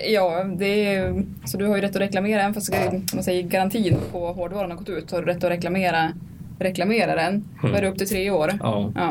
Ja, 0.08 0.44
det 0.44 0.94
är, 0.94 1.22
så 1.44 1.58
du 1.58 1.66
har 1.66 1.76
ju 1.76 1.82
rätt 1.82 1.96
att 1.96 2.02
reklamera, 2.02 2.40
även 2.42 2.54
fast 2.54 2.72
man 3.14 3.22
säger 3.24 3.42
garantin 3.42 3.96
på 4.12 4.32
hårdvaran 4.32 4.70
har 4.70 4.78
gått 4.78 4.88
ut, 4.88 5.10
så 5.10 5.16
har 5.16 5.22
du 5.22 5.28
rätt 5.32 5.44
att 5.44 5.50
reklamera, 5.50 6.12
reklamera 6.58 7.14
den. 7.16 7.44
Då 7.62 7.68
är 7.68 7.82
det 7.82 7.88
upp 7.88 7.98
till 7.98 8.08
tre 8.08 8.30
år. 8.30 8.58
Ja. 8.60 8.92
Ja. 8.96 9.08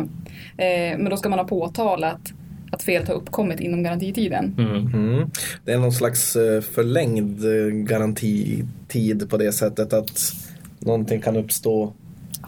Eh, 0.65 0.97
men 0.97 1.09
då 1.09 1.17
ska 1.17 1.29
man 1.29 1.39
ha 1.39 1.45
påtalat 1.47 2.19
att 2.71 2.83
felet 2.83 3.07
har 3.07 3.15
uppkommit 3.15 3.59
inom 3.59 3.83
garantitiden. 3.83 4.55
Mm. 4.57 4.93
Mm. 4.93 5.29
Det 5.65 5.71
är 5.71 5.77
någon 5.77 5.91
slags 5.91 6.35
eh, 6.35 6.61
förlängd 6.61 7.45
eh, 7.45 7.73
garantitid 7.73 9.29
på 9.29 9.37
det 9.37 9.51
sättet 9.51 9.93
att 9.93 10.33
någonting 10.79 11.21
kan 11.21 11.35
uppstå. 11.37 11.93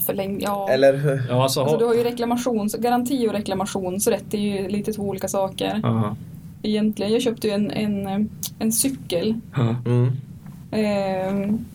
Förläng, 0.05 0.39
ja. 0.41 0.69
Eller? 0.69 1.23
Ja, 1.29 1.43
alltså, 1.43 1.61
Alltså 1.61 1.77
du 1.77 1.83
ha, 1.83 1.91
har 1.91 1.95
ju 1.95 2.03
reklamations, 2.03 2.75
garanti 2.75 3.27
och 3.27 3.33
reklamationsrätt, 3.33 4.23
det 4.29 4.37
är 4.37 4.61
ju 4.61 4.67
lite 4.69 4.93
två 4.93 5.03
olika 5.03 5.27
saker. 5.27 5.81
Aha. 5.83 6.15
Egentligen, 6.63 7.11
jag 7.11 7.21
köpte 7.21 7.47
ju 7.47 7.53
en, 7.53 7.71
en, 7.71 8.29
en 8.59 8.71
cykel. 8.71 9.39
Mm. 9.85 10.11
ehm, 10.71 11.65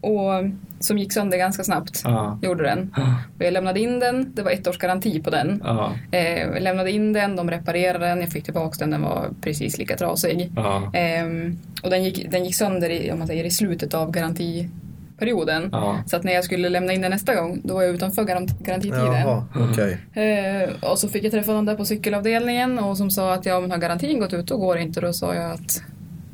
och, 0.00 0.44
som 0.82 0.98
gick 0.98 1.12
sönder 1.12 1.38
ganska 1.38 1.64
snabbt. 1.64 2.00
Ja. 2.04 2.38
Gjorde 2.42 2.64
den. 2.64 2.94
Och 3.38 3.44
jag 3.44 3.52
lämnade 3.52 3.80
in 3.80 3.98
den, 3.98 4.32
det 4.34 4.42
var 4.42 4.50
ett 4.50 4.66
års 4.68 4.78
garanti 4.78 5.22
på 5.22 5.30
den. 5.30 5.62
Ja. 5.64 5.92
Eh, 6.10 6.38
jag 6.40 6.62
lämnade 6.62 6.90
in 6.90 7.12
den, 7.12 7.36
de 7.36 7.50
reparerade 7.50 8.06
den, 8.06 8.20
jag 8.20 8.30
fick 8.30 8.44
tillbaka 8.44 8.76
den, 8.78 8.90
den 8.90 9.02
var 9.02 9.28
precis 9.40 9.78
lika 9.78 9.96
trasig. 9.96 10.52
Ehm, 10.92 11.58
och 11.82 11.90
den 11.90 12.04
gick, 12.04 12.30
den 12.30 12.44
gick 12.44 12.54
sönder 12.54 12.90
i, 12.90 13.12
om 13.12 13.18
man 13.18 13.26
säger, 13.28 13.44
i 13.44 13.50
slutet 13.50 13.94
av 13.94 14.10
garantiperioden. 14.10 15.68
Ja. 15.72 15.98
Så 16.06 16.16
att 16.16 16.24
när 16.24 16.32
jag 16.32 16.44
skulle 16.44 16.68
lämna 16.68 16.92
in 16.92 17.00
den 17.00 17.10
nästa 17.10 17.34
gång, 17.34 17.60
då 17.64 17.74
var 17.74 17.82
jag 17.82 17.94
utanför 17.94 18.22
garant- 18.22 18.62
garantitiden. 18.64 19.04
Jaha, 19.14 19.44
okej. 19.70 19.98
Eh, 20.26 20.90
och 20.90 20.98
så 20.98 21.08
fick 21.08 21.24
jag 21.24 21.32
träffa 21.32 21.52
någon 21.52 21.64
där 21.64 21.74
på 21.76 21.84
cykelavdelningen 21.84 22.78
och 22.78 22.96
som 22.96 23.10
sa 23.10 23.34
att 23.34 23.46
ja, 23.46 23.60
men 23.60 23.70
har 23.70 23.78
garantin 23.78 24.20
gått 24.20 24.32
ut 24.32 24.46
då 24.46 24.56
går 24.56 24.74
det 24.74 24.82
inte. 24.82 25.00
Då 25.00 25.12
sa 25.12 25.34
jag 25.34 25.50
att 25.50 25.82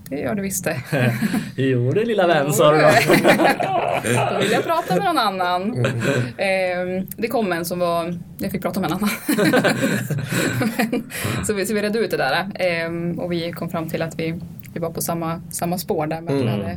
det 0.08 0.20
gör 0.20 0.34
det 0.34 0.42
visst 0.42 0.64
det. 0.64 0.80
Jo, 1.56 1.92
det 1.92 2.04
lilla 2.04 2.26
vän 2.26 2.52
sa 2.52 2.72
du 2.72 2.78
då. 2.78 2.88
Då 4.32 4.38
vill 4.38 4.50
jag 4.52 4.64
prata 4.64 4.94
med 4.94 5.04
någon 5.04 5.18
annan. 5.18 5.84
Eh, 6.36 7.02
det 7.16 7.28
kom 7.28 7.52
en 7.52 7.64
som 7.64 7.78
var, 7.78 8.18
jag 8.38 8.50
fick 8.52 8.62
prata 8.62 8.80
med 8.80 8.90
en 8.90 8.96
annan. 8.96 9.10
Men, 10.78 11.10
så, 11.46 11.54
vi, 11.54 11.66
så 11.66 11.74
vi 11.74 11.82
redde 11.82 11.98
ut 11.98 12.10
det 12.10 12.16
där. 12.16 12.32
Eh, 12.54 13.20
och 13.24 13.32
vi 13.32 13.52
kom 13.52 13.70
fram 13.70 13.88
till 13.88 14.02
att 14.02 14.18
vi, 14.18 14.40
vi 14.74 14.80
var 14.80 14.90
på 14.90 15.00
samma, 15.00 15.40
samma 15.50 15.78
spår 15.78 16.06
där. 16.06 16.20
Med 16.20 16.34
att 16.34 16.40
vi 16.40 16.42
Mm. 16.48 16.60
hade 16.60 16.76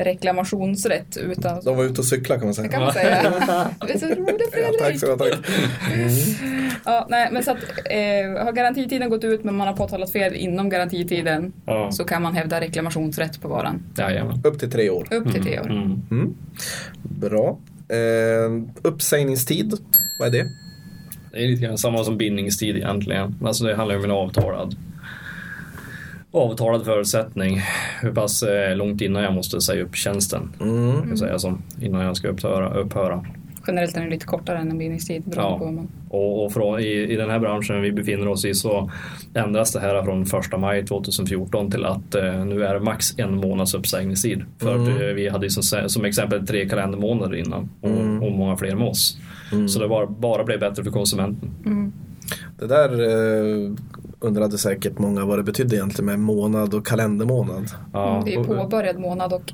reklamationsrätt 0.00 1.16
utan 1.16 1.60
De 1.64 1.76
var 1.76 1.84
ute 1.84 2.00
och 2.00 2.04
cyklade 2.06 2.40
kan 2.40 2.46
man 2.48 2.54
det 2.54 2.54
säga. 2.54 2.68
kan 2.68 2.82
man 2.82 2.92
säga. 3.46 3.70
Det 3.86 3.92
är 3.94 3.98
så 3.98 4.06
roligt 4.06 4.40
Ja, 4.52 4.68
tack 4.78 5.00
Fredrik. 5.00 5.00
så 5.00 5.06
mycket. 5.06 5.18
Tack. 5.18 5.54
Ja, 6.84 7.06
nej, 7.10 7.28
men 7.32 7.42
så 7.42 7.50
att 7.50 7.56
eh, 7.90 8.44
har 8.44 8.52
garantitiden 8.52 9.10
gått 9.10 9.24
ut 9.24 9.44
men 9.44 9.54
man 9.56 9.66
har 9.66 9.74
påtalat 9.76 10.12
fel 10.12 10.34
inom 10.34 10.68
garantitiden 10.70 11.52
Ja, 11.66 11.92
så 11.92 12.04
kan 12.04 12.22
man 12.22 12.34
hävda 12.34 12.60
reklamationsrätt 12.60 13.40
på 13.40 13.48
varan. 13.48 13.82
jajamän. 13.98 14.40
Upp 14.44 14.58
till 14.58 14.70
tre 14.70 14.90
år. 14.90 15.08
Upp 15.10 15.32
till 15.32 15.42
tre 15.42 15.60
år. 15.60 15.70
Mm. 15.70 16.02
Mm. 16.10 16.34
Bra. 17.02 17.58
Eh, 17.88 18.62
uppsägningstid, 18.82 19.72
vad 20.20 20.28
är 20.28 20.32
det? 20.32 20.46
Det 21.32 21.44
är 21.44 21.46
lite 21.48 21.62
grann 21.62 21.78
samma 21.78 22.04
som 22.04 22.18
bindningstid 22.18 22.76
egentligen. 22.76 23.34
Alltså 23.44 23.64
det 23.64 23.74
handlar 23.76 23.94
ju 23.94 23.98
om 23.98 24.04
en 24.04 24.10
avtalad 24.16 24.76
avtalad 26.32 26.84
förutsättning. 26.84 27.60
Hur 28.02 28.12
pass 28.12 28.42
eh, 28.42 28.76
långt 28.76 29.00
innan 29.00 29.22
jag 29.22 29.34
måste 29.34 29.60
säga 29.60 29.82
upp 29.84 29.96
tjänsten. 29.96 30.52
Mm. 30.60 30.92
Kan 31.00 31.08
jag 31.08 31.18
säga 31.18 31.38
som, 31.38 31.62
innan 31.80 32.04
jag 32.04 32.16
ska 32.16 32.28
upphöra. 32.28 32.74
upphöra. 32.74 33.24
Generellt 33.66 33.96
är 33.96 34.00
den 34.00 34.10
lite 34.10 34.26
kortare 34.26 34.58
än 34.58 34.70
en 34.70 34.78
bindningstid 34.78 35.22
Ja. 35.36 35.58
på 35.58 35.64
vad 35.64 35.74
man... 35.74 35.88
Och, 36.10 36.44
och 36.44 36.52
från, 36.52 36.80
i, 36.80 36.86
i 36.86 37.16
den 37.16 37.30
här 37.30 37.38
branschen 37.38 37.82
vi 37.82 37.92
befinner 37.92 38.28
oss 38.28 38.44
i 38.44 38.54
så 38.54 38.90
ändras 39.34 39.72
det 39.72 39.80
här 39.80 40.02
från 40.02 40.22
1 40.22 40.30
maj 40.60 40.86
2014 40.86 41.70
till 41.70 41.84
att 41.84 42.14
eh, 42.14 42.44
nu 42.44 42.64
är 42.64 42.74
det 42.74 42.80
max 42.80 43.18
en 43.18 43.36
månads 43.36 43.74
uppsägningstid. 43.74 44.44
För 44.58 44.74
att, 44.74 44.88
eh, 44.88 45.06
vi 45.06 45.28
hade 45.28 45.46
ju 45.46 45.50
som, 45.50 45.88
som 45.88 46.04
exempel 46.04 46.46
tre 46.46 46.68
kalendermånader 46.68 47.36
innan 47.36 47.68
och, 47.80 48.26
och 48.26 48.32
många 48.32 48.56
fler 48.56 48.74
med 48.74 48.88
oss. 48.88 49.18
Så 49.68 49.80
det 49.80 49.88
bara, 49.88 50.06
bara 50.06 50.44
blev 50.44 50.60
bättre 50.60 50.84
för 50.84 50.90
konsumenten. 50.90 51.50
Det 52.58 52.66
där 52.66 52.90
eh, 52.92 53.74
undrade 54.20 54.58
säkert 54.58 54.98
många 54.98 55.24
vad 55.24 55.38
det 55.38 55.42
betydde 55.42 55.76
egentligen 55.76 56.06
med 56.06 56.18
månad 56.20 56.74
och 56.74 56.86
kalendermånad. 56.86 57.70
Ja, 57.92 58.22
Det 58.24 58.34
är 58.34 58.44
påbörjad 58.44 58.98
månad 58.98 59.32
och 59.32 59.52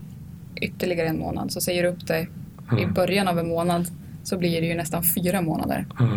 ytterligare 0.56 1.08
en 1.08 1.18
månad. 1.18 1.52
Så 1.52 1.60
säger 1.60 1.82
du 1.82 1.88
upp 1.88 2.06
dig 2.06 2.28
i 2.78 2.82
Mm. 2.82 2.94
början 2.94 3.28
av 3.28 3.38
en 3.38 3.48
månad 3.48 3.86
så 4.22 4.38
blir 4.38 4.60
det 4.60 4.66
ju 4.66 4.74
nästan 4.74 5.02
fyra 5.16 5.40
månader. 5.42 5.86
Mm. 6.00 6.12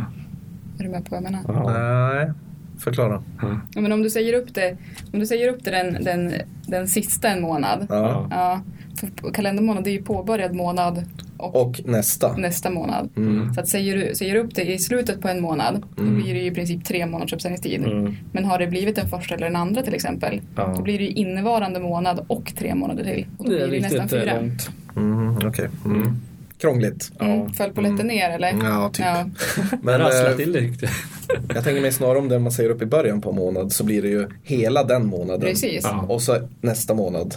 Är 0.80 0.84
du 0.84 0.90
med 0.90 1.06
på 1.06 1.16
vad 1.16 1.24
jag 1.24 1.32
menar? 1.32 1.42
Ja. 1.48 2.14
Nej, 2.14 2.32
förklara. 2.78 3.24
Ja, 3.76 3.82
men 3.82 3.92
om 3.92 4.02
du 4.04 4.10
säger 4.10 4.34
upp 4.34 4.54
det, 4.54 4.78
om 5.14 5.20
du 5.20 5.26
säger 5.26 5.50
upp 5.54 5.64
det 5.64 5.72
den, 5.72 6.04
den, 6.04 6.34
den 6.68 6.88
sista 6.88 7.28
en 7.28 7.42
månad. 7.42 7.88
Ja. 7.90 8.62
För 9.00 9.32
kalendermånad 9.34 9.84
det 9.84 9.90
är 9.90 9.92
ju 9.92 10.02
påbörjad 10.04 10.56
månad 10.56 11.04
och, 11.38 11.56
Och 11.56 11.82
nästa. 11.86 12.38
nästa 12.38 12.70
månad. 12.70 13.10
Mm. 13.18 13.54
Så 13.54 13.60
att 13.60 13.68
säger 13.68 13.96
du 13.98 14.16
säger 14.16 14.34
du 14.34 14.40
upp 14.40 14.56
det 14.56 14.74
i 14.74 14.80
slutet 14.80 15.22
på 15.22 15.28
en 15.28 15.42
månad 15.42 15.84
då 15.96 16.04
blir 16.04 16.34
det 16.34 16.40
ju 16.40 16.46
i 16.46 16.52
princip 16.52 16.86
tre 16.86 17.06
månaders 17.06 17.34
uppsägningstid. 17.34 17.84
Mm. 17.86 18.16
Men 18.32 18.46
har 18.46 18.60
det 18.60 18.68
blivit 18.68 18.96
den 18.96 19.10
första 19.10 19.36
eller 19.36 19.46
den 19.48 19.56
andra 19.56 19.82
till 19.82 19.94
exempel 19.94 20.42
Ja. 20.56 20.74
då 20.78 20.82
blir 20.82 20.98
det 20.98 21.04
ju 21.04 21.12
innevarande 21.12 21.80
månad 21.80 22.26
och 22.28 22.54
tre 22.58 22.76
månader 22.76 23.04
till. 23.04 23.26
Och 23.38 23.46
då 23.46 23.52
Det 23.52 23.64
är 23.64 23.68
blir 23.68 23.80
det 23.80 23.84
nästan 23.88 24.10
fyra. 24.10 24.32
eh, 24.32 24.36
långt. 24.42 24.70
Mm. 24.96 25.38
Mm. 25.86 26.22
Krångligt. 26.58 27.12
Mm, 27.20 27.54
föll 27.54 27.72
polletten 27.72 28.08
ner 28.08 28.30
eller? 28.30 28.54
Ja, 28.64 28.90
typ. 28.94 29.06
Ja. 29.06 29.26
Men 29.82 30.00
Rassla 30.00 30.30
eh, 30.30 30.36
till 30.36 30.52
det 30.54 30.60
riktigt. 30.60 30.90
jag 31.56 31.64
tänker 31.64 31.82
mig 31.82 31.92
snarare 31.92 32.18
om 32.18 32.30
det 32.30 32.40
man 32.40 32.52
säger 32.52 32.70
upp 32.70 32.82
i 32.82 32.86
början 32.86 33.22
på 33.22 33.32
månad 33.32 33.72
så 33.72 33.84
blir 33.84 34.02
det 34.02 34.08
ju 34.08 34.28
hela 34.44 34.84
den 34.84 35.06
månaden. 35.08 35.42
Precis. 35.42 35.84
Ja. 35.84 36.06
Och 36.10 36.22
så 36.22 36.38
nästa 36.62 36.94
månad. 36.94 37.36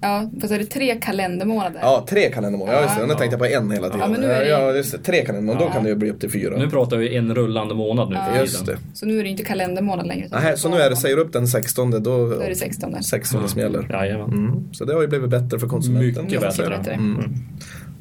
Ja, 0.00 0.30
fast 0.40 0.52
är 0.52 0.58
det 0.58 0.64
tre 0.64 0.94
kalendermånader? 1.00 1.78
Ja, 1.82 2.06
tre 2.08 2.30
kalendermånader. 2.30 2.78
Ja, 2.78 2.84
just 2.84 2.96
det. 3.00 3.02
Nu 3.06 3.14
tänkte 3.14 3.24
jag 3.26 3.38
på 3.38 3.44
en 3.46 3.70
hela 3.70 3.86
tiden. 3.86 4.00
Ja, 4.00 4.08
men 4.08 4.20
nu 4.20 4.26
är 4.26 4.40
det- 4.40 4.48
ja, 4.48 4.72
just 4.72 4.92
det. 4.92 4.98
Tre 4.98 5.24
kalendermånader. 5.24 5.66
Då 5.66 5.72
kan 5.72 5.82
det 5.82 5.88
ju 5.88 5.94
bli 5.96 6.10
upp 6.10 6.20
till 6.20 6.30
fyra. 6.30 6.56
Nu 6.58 6.70
pratar 6.70 6.96
vi 6.96 7.16
en 7.16 7.34
rullande 7.34 7.74
månad 7.74 8.08
nu 8.10 8.14
för 8.16 8.24
tiden. 8.24 8.40
Just 8.40 8.66
det. 8.66 8.76
Så 8.94 9.06
nu 9.06 9.18
är 9.18 9.22
det 9.22 9.28
inte 9.28 9.44
kalendermånad 9.44 10.06
längre. 10.06 10.28
Nähä, 10.28 10.56
så 10.56 10.68
nu 10.68 10.76
är 10.76 10.90
det, 10.90 10.96
säger 10.96 11.16
du 11.16 11.22
upp 11.22 11.32
den 11.32 11.46
16 11.48 11.90
då, 11.90 11.98
Då 11.98 12.40
är 12.40 12.48
det 12.48 12.54
16. 12.54 13.02
16 13.02 13.48
som 13.48 13.60
gäller. 13.60 13.86
Jajamän. 13.90 14.26
Mm. 14.32 14.64
Så 14.72 14.84
det 14.84 14.94
har 14.94 15.00
ju 15.02 15.08
blivit 15.08 15.30
bättre 15.30 15.58
för 15.58 15.66
konsumenten. 15.68 16.24
Mycket 16.24 16.40
bättre. 16.40 16.68
bättre. 16.68 16.92
Mm. 16.92 17.34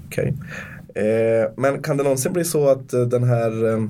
Okej. 0.07 0.33
Eh, 0.95 1.51
men 1.57 1.81
kan 1.81 1.97
det 1.97 2.03
någonsin 2.03 2.33
bli 2.33 2.43
så 2.43 2.69
att 2.69 2.93
eh, 2.93 3.01
den 3.01 3.23
här, 3.23 3.69
eh, 3.73 3.83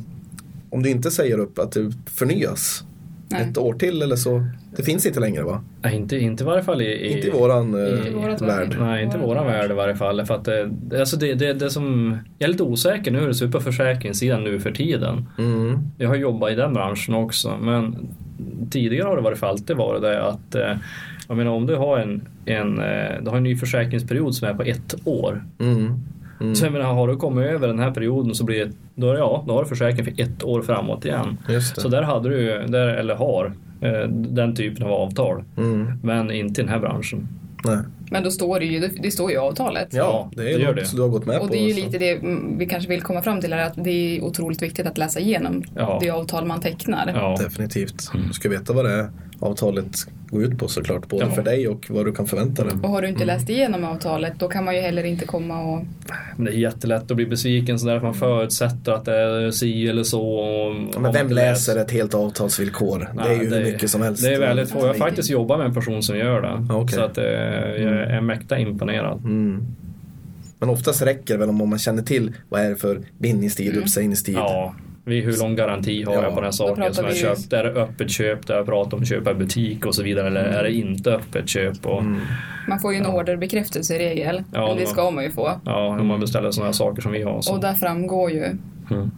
om 0.69 0.83
du 0.83 0.89
inte 0.89 1.11
säger 1.11 1.37
upp, 1.39 1.59
att 1.59 1.71
det 1.71 1.91
förnyas 2.05 2.83
Nej. 3.29 3.41
ett 3.41 3.57
år 3.57 3.73
till 3.73 4.01
eller 4.01 4.15
så? 4.15 4.47
Det 4.75 4.83
finns 4.83 5.05
inte 5.05 5.19
längre 5.19 5.43
va? 5.43 5.61
Nej, 5.81 5.95
inte, 5.95 6.17
inte 6.17 6.43
i 6.43 6.45
varje 6.45 6.63
fall 6.63 6.81
i, 6.81 6.85
i, 6.85 7.15
Inte 7.15 7.27
i 7.27 7.31
våran 7.31 7.73
eh, 7.73 8.07
i 8.07 8.13
vårat 8.13 8.41
värld. 8.41 8.75
Nej, 8.79 9.03
inte 9.03 9.17
i 9.17 9.21
våran 9.21 9.45
värld 9.45 9.71
i 9.71 9.73
varje 9.73 9.95
fall. 9.95 10.25
För 10.25 10.35
att 10.35 10.45
det, 10.45 10.69
alltså 10.99 11.17
det, 11.17 11.33
det, 11.33 11.53
det 11.53 11.69
som, 11.69 12.17
jag 12.37 12.47
är 12.47 12.51
lite 12.51 12.63
osäker 12.63 13.11
nu 13.11 13.19
hur 13.19 13.27
det 13.27 13.33
ser 13.33 13.45
ut 13.45 13.51
på 13.51 13.59
försäkringssidan 13.59 14.43
nu 14.43 14.59
för 14.59 14.71
tiden. 14.71 15.25
Mm. 15.37 15.79
Jag 15.97 16.09
har 16.09 16.15
jobbat 16.15 16.51
i 16.51 16.55
den 16.55 16.73
branschen 16.73 17.15
också 17.15 17.57
men 17.61 18.07
tidigare 18.69 19.07
har 19.07 19.15
det 19.15 19.21
varit 19.21 19.39
för 19.39 19.47
alltid 19.47 19.75
varit 19.75 20.01
det 20.01 20.23
att 20.23 20.55
eh, 20.55 20.75
jag 21.27 21.37
menar 21.37 21.51
om 21.51 21.65
du 21.65 21.75
har 21.75 21.97
en, 21.97 22.27
en, 22.45 22.79
eh, 22.79 23.21
du 23.21 23.29
har 23.29 23.37
en 23.37 23.43
ny 23.43 23.55
försäkringsperiod 23.55 24.35
som 24.35 24.47
är 24.47 24.53
på 24.53 24.63
ett 24.63 24.95
år. 25.03 25.43
Mm. 25.59 25.93
Mm. 26.39 26.55
Så 26.55 26.65
jag 26.65 26.73
menar, 26.73 26.93
har 26.93 27.07
du 27.07 27.15
kommit 27.15 27.45
över 27.45 27.67
den 27.67 27.79
här 27.79 27.91
perioden 27.91 28.35
så 28.35 28.43
blir 28.43 28.65
det, 28.65 28.71
då, 28.95 29.09
är 29.09 29.13
det, 29.13 29.19
ja, 29.19 29.43
då 29.47 29.53
har 29.53 29.63
du 29.63 29.69
försäkring 29.69 30.05
för 30.05 30.21
ett 30.23 30.43
år 30.43 30.61
framåt 30.61 31.05
igen. 31.05 31.37
Just 31.49 31.75
det. 31.75 31.81
Så 31.81 31.87
där 31.87 32.01
hade 32.01 32.29
du, 32.29 32.65
där, 32.67 32.87
eller 32.87 33.15
har, 33.15 33.53
eh, 33.81 34.09
den 34.09 34.55
typen 34.55 34.85
av 34.85 34.91
avtal. 34.91 35.43
Mm. 35.57 35.91
Men 36.03 36.31
inte 36.31 36.61
i 36.61 36.63
den 36.63 36.73
här 36.73 36.79
branschen. 36.79 37.27
Nej. 37.65 37.77
Men 38.11 38.23
då 38.23 38.31
står 38.31 38.59
det 38.59 38.65
ju, 38.65 38.87
det, 38.87 39.11
står 39.11 39.29
ju 39.29 39.35
i 39.35 39.39
avtalet. 39.39 39.87
Ja, 39.91 40.31
det 40.35 40.53
är 40.53 40.59
det 40.59 40.65
något 40.65 40.75
det. 40.75 40.95
du 40.95 41.01
har 41.01 41.09
gått 41.09 41.25
med 41.25 41.37
Och 41.39 41.47
på. 41.47 41.53
det 41.53 41.59
är 41.59 41.67
ju 41.67 41.73
så. 41.73 41.85
lite 41.85 41.97
det 41.97 42.11
mm, 42.11 42.57
vi 42.57 42.65
kanske 42.65 42.89
vill 42.89 43.01
komma 43.01 43.21
fram 43.21 43.41
till 43.41 43.53
är 43.53 43.57
att 43.57 43.73
det 43.83 43.89
är 44.17 44.23
otroligt 44.23 44.61
viktigt 44.61 44.87
att 44.87 44.97
läsa 44.97 45.19
igenom 45.19 45.63
Ja. 45.75 45.97
det 46.01 46.09
avtal 46.09 46.45
man 46.45 46.61
tecknar. 46.61 47.11
Ja. 47.15 47.35
Definitivt. 47.43 48.11
Du 48.27 48.33
ska 48.33 48.49
veta 48.49 48.73
vad 48.73 48.85
det 48.85 48.91
är 48.91 49.09
avtalet 49.39 49.87
går 50.29 50.43
ut 50.43 50.57
på 50.59 50.67
såklart. 50.67 51.07
Både 51.07 51.25
Ja. 51.25 51.31
för 51.31 51.43
dig 51.43 51.67
och 51.67 51.85
vad 51.89 52.05
du 52.05 52.11
kan 52.11 52.27
förvänta 52.27 52.63
dig. 52.63 52.73
Och 52.83 52.89
har 52.89 53.01
du 53.01 53.07
inte 53.07 53.25
läst 53.25 53.49
igenom 53.49 53.83
avtalet 53.83 54.33
då 54.39 54.47
kan 54.47 54.63
man 54.65 54.75
ju 54.75 54.81
heller 54.81 55.03
inte 55.03 55.25
komma 55.25 55.61
och... 55.63 55.83
Men 56.35 56.45
det 56.45 56.51
är 56.51 56.55
jättelätt 56.55 57.11
att 57.11 57.15
bli 57.17 57.25
besviken 57.25 57.79
sådär 57.79 57.99
för 57.99 58.05
man 58.05 58.13
förutsätter 58.15 58.91
att 58.91 59.05
det 59.05 59.15
är 59.15 59.51
si 59.51 59.87
eller 59.87 60.03
så. 60.03 60.21
Och, 60.29 60.75
Ja, 60.93 60.99
men 60.99 61.13
vem 61.13 61.29
läser 61.29 61.77
ett 61.77 61.91
helt 61.91 62.13
avtalsvillkor? 62.13 63.09
det 63.13 63.21
är 63.29 63.43
ju 63.43 63.49
hur 63.55 63.63
mycket 63.63 63.89
som 63.89 64.01
helst. 64.01 64.23
Det 64.23 64.33
är 64.33 64.39
väldigt 64.39 64.69
få. 64.69 64.79
Jag 64.79 64.87
har 64.87 64.93
faktiskt 64.93 65.29
jobbat 65.29 65.57
med 65.57 65.67
en 65.67 65.73
person 65.73 66.03
som 66.03 66.17
gör 66.17 66.41
det. 66.41 66.73
Okej. 66.73 66.95
Så 66.95 67.01
att 67.01 67.17
eh, 67.17 67.23
jag 67.23 67.93
är 68.11 68.21
mäkta 68.21 68.59
imponerad. 68.59 69.19
Mm. 69.23 69.63
Men 70.59 70.69
oftast 70.69 71.01
räcker 71.01 71.33
det 71.33 71.39
väl 71.39 71.49
om 71.49 71.69
man 71.69 71.79
känner 71.79 72.03
till 72.03 72.33
vad 72.49 72.61
är 72.61 72.69
det 72.69 72.75
för 72.75 72.99
bindningstid, 73.17 73.77
uppsägningstid. 73.77 74.35
Ja, 74.35 74.75
hur 75.07 75.37
lång 75.39 75.55
garanti 75.55 76.03
har 76.03 76.13
Ja, 76.13 76.21
jag 76.23 76.29
på 76.29 76.35
den 76.35 76.43
här 76.43 76.51
saken 76.51 76.93
som 76.93 77.05
jag 77.05 77.11
vi- 77.13 77.19
köpt? 77.19 77.53
Är 77.53 77.63
det 77.63 77.69
öppet 77.71 78.11
köp 78.11 78.47
där 78.47 78.55
jag 78.55 78.65
pratar 78.65 78.97
om 78.97 79.03
att 79.03 79.09
köpa 79.09 79.31
i 79.31 79.33
butik 79.33 79.85
och 79.85 79.95
så 79.95 80.03
vidare 80.03 80.27
eller 80.27 80.43
är 80.43 80.63
det 80.63 80.71
inte 80.73 81.11
öppet 81.11 81.49
köp? 81.49 81.85
Och, 81.85 82.03
Man 82.67 82.79
får 82.79 82.93
ju 82.93 82.99
en 82.99 83.05
orderbekräftelse 83.07 83.95
i 83.95 83.99
regel. 83.99 84.43
Ja, 84.53 84.75
det 84.79 84.85
ska 84.85 85.11
man 85.11 85.23
ju 85.23 85.31
få. 85.31 85.51
Ja, 85.65 85.87
om 85.99 86.07
man 86.07 86.19
beställer 86.19 86.51
sådana 86.51 86.67
här 86.67 86.73
saker 86.73 87.01
som 87.01 87.11
vi 87.11 87.23
har. 87.23 87.41
Så. 87.41 87.53
Och 87.53 87.61
där 87.61 87.73
framgår 87.73 88.31
ju 88.31 88.43
Mm. 88.91 89.11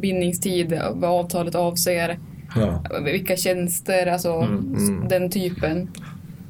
bindningstid, 0.00 0.80
vad 0.92 1.10
avtalet 1.10 1.54
avser, 1.54 2.18
Ja. 2.56 2.84
vilka 3.04 3.36
tjänster, 3.36 4.06
alltså 4.06 4.32
Mm. 4.32 5.08
den 5.08 5.30
typen. 5.30 5.88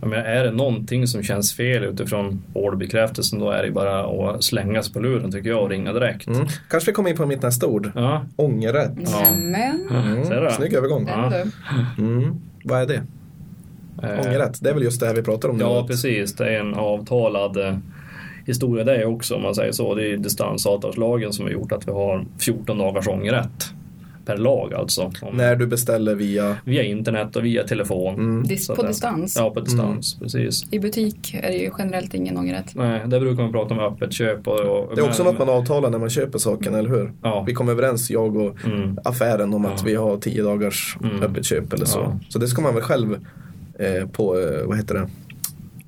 Jag 0.07 0.11
menar, 0.11 0.25
är 0.25 0.45
det 0.45 0.51
någonting 0.51 1.07
som 1.07 1.23
känns 1.23 1.55
fel 1.57 1.85
utifrån 1.85 2.42
orderbekräftelsen 2.53 3.38
då 3.38 3.51
är 3.51 3.62
det 3.62 3.71
bara 3.71 4.31
att 4.31 4.45
slängas 4.45 4.92
på 4.92 5.01
luren 5.01 5.33
tycker 5.33 5.51
jag 5.51 5.62
och 5.62 5.71
ringa 5.71 5.92
direkt. 5.92 6.27
Mm. 6.27 6.47
Kanske 6.71 6.90
vi 6.90 6.95
kommer 6.95 7.11
in 7.11 7.16
på 7.16 7.27
mitt 7.27 7.42
nästa 7.42 7.66
ord. 7.66 7.90
Ja, 7.95 8.25
Ångerrätt. 8.37 8.92
Ja. 8.97 9.27
Men, 9.33 9.88
Mm. 9.90 10.25
Ser 10.25 10.40
du? 10.40 10.51
Snygg 10.51 10.73
övergång. 10.73 11.09
du. 11.97 12.03
Mm. 12.03 12.35
Vad 12.64 12.83
är 12.83 12.87
det? 12.87 13.03
eh, 14.03 14.21
Ångerrätt, 14.27 14.59
det 14.62 14.71
är 14.71 14.75
väl 14.75 14.83
just 14.83 15.01
det 15.01 15.07
här 15.07 15.14
vi 15.14 15.23
pratar 15.23 15.49
om 15.49 15.57
nu. 15.57 15.64
Ja, 15.64 15.85
precis. 15.87 16.35
Det 16.35 16.45
är 16.55 16.61
en 16.61 16.75
avtalad 16.75 17.57
eh, 17.57 17.77
historia 18.47 18.85
det 18.85 19.05
också 19.05 19.35
om 19.35 19.42
man 19.42 19.55
säger 19.55 19.73
så. 19.73 19.95
Det 19.95 20.12
är 20.12 20.16
distansavtalslagen 20.16 21.33
som 21.33 21.45
har 21.45 21.53
gjort 21.53 21.73
att 21.73 21.88
vi 21.88 21.92
har 21.92 22.25
14 22.38 22.79
dagars 22.79 23.09
ångerrätt 23.09 23.71
per 24.27 24.37
lag 24.37 24.75
alltså. 24.75 25.12
Om, 25.23 25.37
När 25.37 25.57
du 25.57 25.67
beställer 25.67 26.15
via... 26.15 26.57
Via 26.65 26.83
internet 26.83 27.37
och 27.37 27.45
via 27.45 27.65
telefon. 27.65 28.15
Mm. 28.15 28.43
Dis- 28.43 28.75
på 28.77 28.83
det- 28.83 28.89
distans. 28.89 29.37
Ja, 29.39 29.51
på 29.51 29.61
distans. 29.61 30.19
Precis. 30.19 30.67
I 30.73 30.79
butik 30.79 31.35
är 31.35 31.43
det 31.51 31.57
ju 31.57 31.71
generellt 31.79 32.15
ingen 32.15 32.37
ångerrätt. 32.37 32.75
Nej, 32.75 33.03
där 33.07 33.21
brukar 33.21 33.43
man 33.43 33.53
prata 33.53 33.75
om 33.75 33.81
öppet 33.81 34.12
köp. 34.12 34.49
Och, 34.49 34.61
och, 34.61 34.93
Det 34.97 35.01
är 35.01 35.05
också 35.09 35.25
men- 35.25 35.35
något 35.35 35.47
man 35.47 35.57
avtalar 35.57 35.91
när 35.91 35.99
man 35.99 36.11
köper 36.11 36.39
saken, 36.39 36.75
eller 36.75 36.91
hur? 36.91 37.12
Ja. 37.23 37.45
Vi 37.47 37.55
kom 37.55 37.69
överens, 37.69 38.11
jag 38.11 38.37
och 38.37 38.57
Mm. 38.65 38.99
affären, 39.05 39.55
om 39.55 39.65
att 39.67 39.73
Ja. 39.77 39.83
vi 39.87 39.95
har 39.95 40.17
10 40.17 40.43
dagars 40.43 40.97
Mm. 41.05 41.23
öppet 41.23 41.45
köp 41.45 41.73
eller 41.73 41.87
så. 41.87 41.99
Ja. 41.99 42.19
Så 42.29 42.39
det 42.39 42.49
ska 42.49 42.62
man 42.62 42.75
väl 42.75 42.83
själv 42.83 43.12
eh, 43.79 44.09
på, 44.09 44.39
eh, 44.41 44.67
vad 44.67 44.77
heter 44.77 44.95
det? 44.95 45.09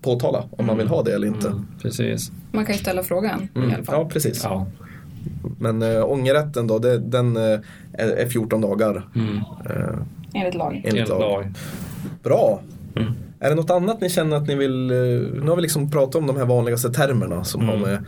påtala 0.03 0.45
om 0.51 0.67
man 0.67 0.79
vill 0.79 0.89
ha 0.89 1.03
det 1.03 1.15
eller 1.15 1.27
inte. 1.27 1.49
Mm, 1.49 1.67
precis. 1.83 2.33
Man 2.53 2.67
kan 2.67 2.75
ju 2.75 2.81
ställa 2.81 3.03
frågan 3.03 3.49
Mm. 3.55 3.71
i 3.71 3.75
alla 3.75 3.85
fall. 3.85 3.95
Ja, 3.99 4.09
precis. 4.13 4.41
Ja. 4.45 4.67
Men 5.59 5.83
äh, 5.83 6.05
ångerrätten 6.11 6.67
då, 6.67 6.79
det, 6.79 6.99
den 6.99 7.37
äh, 7.37 7.43
är, 7.93 8.09
är 8.09 8.27
14 8.29 8.61
dagar. 8.61 9.09
Mm. 9.15 9.37
Äh, 9.37 9.99
Enligt 10.35 10.55
lag. 10.55 10.73
enligt 10.75 10.87
Enligt 10.93 11.09
lag. 11.09 11.21
lag. 11.21 11.55
Bra! 12.23 12.61
Mm. 12.97 13.13
Är 13.41 13.49
det 13.51 13.55
något 13.55 13.71
annat 13.71 14.01
ni 14.01 14.11
känner 14.11 14.37
att 14.37 14.47
ni 14.49 14.55
vill, 14.55 14.91
eh, 14.91 14.97
nu 15.43 15.49
har 15.49 15.57
vi 15.57 15.63
liksom 15.63 15.91
pratat 15.91 16.15
om 16.15 16.27
de 16.27 16.37
här 16.37 16.45
vanligaste 16.45 16.91
termerna 16.91 17.45
som 17.45 17.61
Mm. 17.63 17.75
har 17.81 17.87
med 17.87 18.05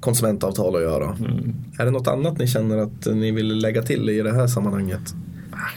konsumentavtal 0.00 0.76
att 0.76 0.82
göra. 0.82 1.04
Mm. 1.18 1.54
Är 1.78 1.84
det 1.84 1.90
något 1.90 2.08
annat 2.08 2.38
ni 2.38 2.46
känner 2.46 2.78
att 2.78 3.06
ni 3.06 3.30
vill 3.30 3.58
lägga 3.58 3.82
till 3.82 4.10
i 4.10 4.22
det 4.22 4.32
här 4.34 4.46
sammanhanget? 4.46 5.14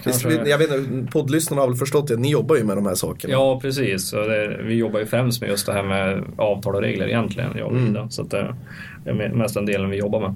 Kanske- 0.03 0.49
jag 0.49 0.57
vet 0.57 0.71
inte, 0.73 1.11
poddlyssnarna 1.11 1.61
har 1.61 1.67
väl 1.69 1.77
förstått 1.77 2.07
det, 2.07 2.15
ni 2.17 2.31
jobbar 2.31 2.55
ju 2.55 2.63
med 2.63 2.77
de 2.77 2.85
här 2.85 2.95
sakerna. 2.95 3.33
Ja, 3.33 3.59
precis. 3.61 4.11
Det, 4.11 4.59
vi 4.63 4.75
jobbar 4.75 4.99
ju 4.99 5.05
främst 5.05 5.41
med 5.41 5.49
just 5.49 5.65
det 5.65 5.73
här 5.73 5.83
med 5.83 6.23
avtal 6.37 6.75
och 6.75 6.81
regler 6.81 7.07
egentligen, 7.07 7.49
jag 7.57 7.67
och 7.67 7.77
Mm. 7.77 8.09
Så 8.09 8.21
att 8.21 8.31
det 8.31 8.37
är 9.05 9.13
me- 9.13 9.33
mest 9.35 9.53
den 9.55 9.65
delen 9.65 9.89
vi 9.89 9.97
jobbar 9.97 10.19
med. 10.19 10.35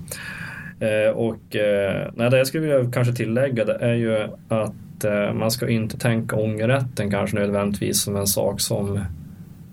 Eh, 0.81 1.11
och 1.11 1.55
eh, 1.55 2.07
nej, 2.15 2.29
det 2.29 2.37
jag 2.37 2.47
skulle 2.47 2.67
vilja 2.75 2.91
kanske 2.91 3.13
tillägga 3.13 3.65
det 3.65 3.77
är 3.81 3.93
ju 3.93 4.17
att 4.49 5.03
eh, 5.03 5.33
man 5.33 5.51
ska 5.51 5.69
inte 5.69 5.97
tänka 5.97 6.35
ångerrätten 6.35 7.11
kanske 7.11 7.35
nödvändigtvis 7.39 8.01
som 8.01 8.15
en 8.15 8.27
sak 8.27 8.61
som 8.61 8.99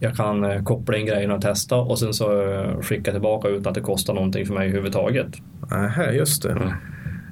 jag 0.00 0.16
kan 0.16 0.64
koppla 0.64 0.96
in 0.96 1.06
grejerna 1.06 1.34
och 1.34 1.42
testa 1.42 1.76
och 1.76 1.98
sen 1.98 2.14
så 2.14 2.26
skicka 2.82 3.12
tillbaka 3.12 3.48
utan 3.48 3.70
att 3.70 3.74
det 3.74 3.80
kostar 3.80 4.14
någonting 4.14 4.46
för 4.46 4.54
mig 4.54 4.66
överhuvudtaget. 4.68 5.26
Nähä, 5.70 6.12
just 6.12 6.42
det. 6.42 6.50
Mm. 6.52 6.68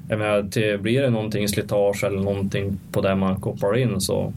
Jag 0.09 0.19
menar, 0.19 0.77
blir 0.77 1.01
det 1.01 1.09
någonting 1.09 1.47
slitage 1.49 2.03
eller 2.03 2.19
någonting 2.19 2.79
på 2.91 3.01
det 3.01 3.15
man 3.15 3.35
kopplar 3.41 3.77
in 3.77 4.01
så 4.01 4.33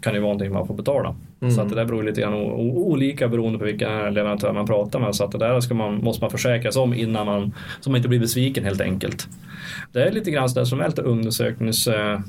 kan 0.00 0.14
det 0.14 0.20
vara 0.20 0.32
någonting 0.32 0.52
man 0.52 0.66
får 0.66 0.74
betala. 0.74 1.14
Mm. 1.40 1.54
Så 1.54 1.60
att 1.60 1.68
det 1.68 1.74
där 1.74 1.84
beror 1.84 2.02
lite 2.02 2.20
grann 2.20 2.34
olika 2.34 3.28
beroende 3.28 3.58
på 3.58 3.64
vilken 3.64 4.14
leverantör 4.14 4.52
man 4.52 4.66
pratar 4.66 4.98
med. 5.00 5.14
Så 5.14 5.24
att 5.24 5.32
det 5.32 5.38
där 5.38 5.60
ska 5.60 5.74
man, 5.74 5.94
måste 5.94 6.24
man 6.24 6.30
försäkra 6.30 6.72
sig 6.72 6.82
om 6.82 6.94
innan 6.94 7.26
man, 7.26 7.52
så 7.80 7.90
man 7.90 7.96
inte 7.96 8.08
blir 8.08 8.20
besviken 8.20 8.64
helt 8.64 8.80
enkelt. 8.80 9.28
Det 9.92 10.02
är 10.02 10.12
lite 10.12 10.30
grann 10.30 10.48
sådär 10.48 10.64
som 10.64 10.80
är 10.80 10.86
lite 10.88 11.02
undersöknings... 11.02 11.86
eh, 11.86 12.20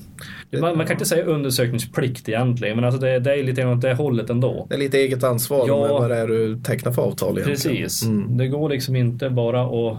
Man, 0.61 0.77
man 0.77 0.85
kan 0.85 0.91
inte 0.91 1.05
säga 1.05 1.23
undersökningsplikt 1.25 2.29
egentligen, 2.29 2.75
men 2.75 2.85
alltså 2.85 3.01
det, 3.01 3.19
det 3.19 3.33
är 3.33 3.43
lite 3.43 3.61
grann 3.61 3.73
åt 3.73 3.81
det 3.81 3.93
hållet 3.93 4.29
ändå. 4.29 4.65
Det 4.69 4.75
är 4.75 4.79
lite 4.79 4.97
eget 4.97 5.23
ansvar 5.23 5.65
Ja. 5.67 5.81
med 5.81 5.89
vad 5.89 6.09
det 6.09 6.15
är 6.17 6.27
du 6.27 6.59
tecknar 6.63 6.91
för 6.91 7.01
avtal 7.01 7.37
egentligen. 7.39 7.77
Precis. 7.83 8.03
Mm. 8.05 8.37
Det 8.37 8.47
går 8.47 8.69
liksom 8.69 8.95
inte 8.95 9.29
bara 9.29 9.61
att 9.63 9.97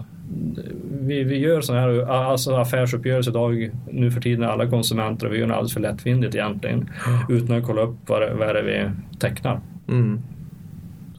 vi, 1.05 1.23
vi 1.23 1.37
gör 1.37 1.61
sådana 1.61 1.81
här 1.81 2.05
alltså 2.11 2.55
affärsuppgörelser 2.55 3.31
idag 3.31 3.71
nu 3.91 4.11
för 4.11 4.21
tiden 4.21 4.49
alla 4.49 4.69
konsumenter 4.69 5.27
och 5.27 5.33
vi 5.33 5.37
gör 5.37 5.47
det 5.47 5.53
alldeles 5.55 5.73
för 5.73 5.81
lättvindigt 5.81 6.35
egentligen 6.35 6.89
utan 7.29 7.57
att 7.57 7.65
kolla 7.65 7.81
upp 7.81 7.95
vad 8.07 8.21
det, 8.21 8.33
vad 8.33 8.47
det 8.55 8.59
är 8.59 8.63
vi 8.63 9.17
tecknar. 9.19 9.59
Mm. 9.87 10.19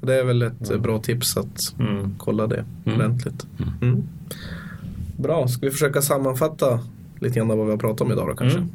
Så 0.01 0.07
det 0.07 0.15
är 0.21 0.25
väl 0.25 0.43
ett 0.43 0.71
eh, 0.71 0.79
bra 0.79 0.99
tips 0.99 1.37
att 1.37 1.75
Mm. 1.81 2.15
kolla 2.19 2.47
det 2.47 2.65
Mm. 2.85 2.99
ordentligt. 2.99 3.47
Mm. 3.83 4.03
Bra, 5.17 5.49
ska 5.49 5.67
vi 5.67 5.73
försöka 5.73 6.03
sammanfatta 6.03 6.81
lite 7.21 7.39
grann 7.39 7.49
vad 7.49 7.65
vi 7.65 7.71
har 7.71 7.79
pratat 7.79 8.01
om 8.01 8.13
idag 8.13 8.29
då 8.29 8.35
kanske? 8.35 8.67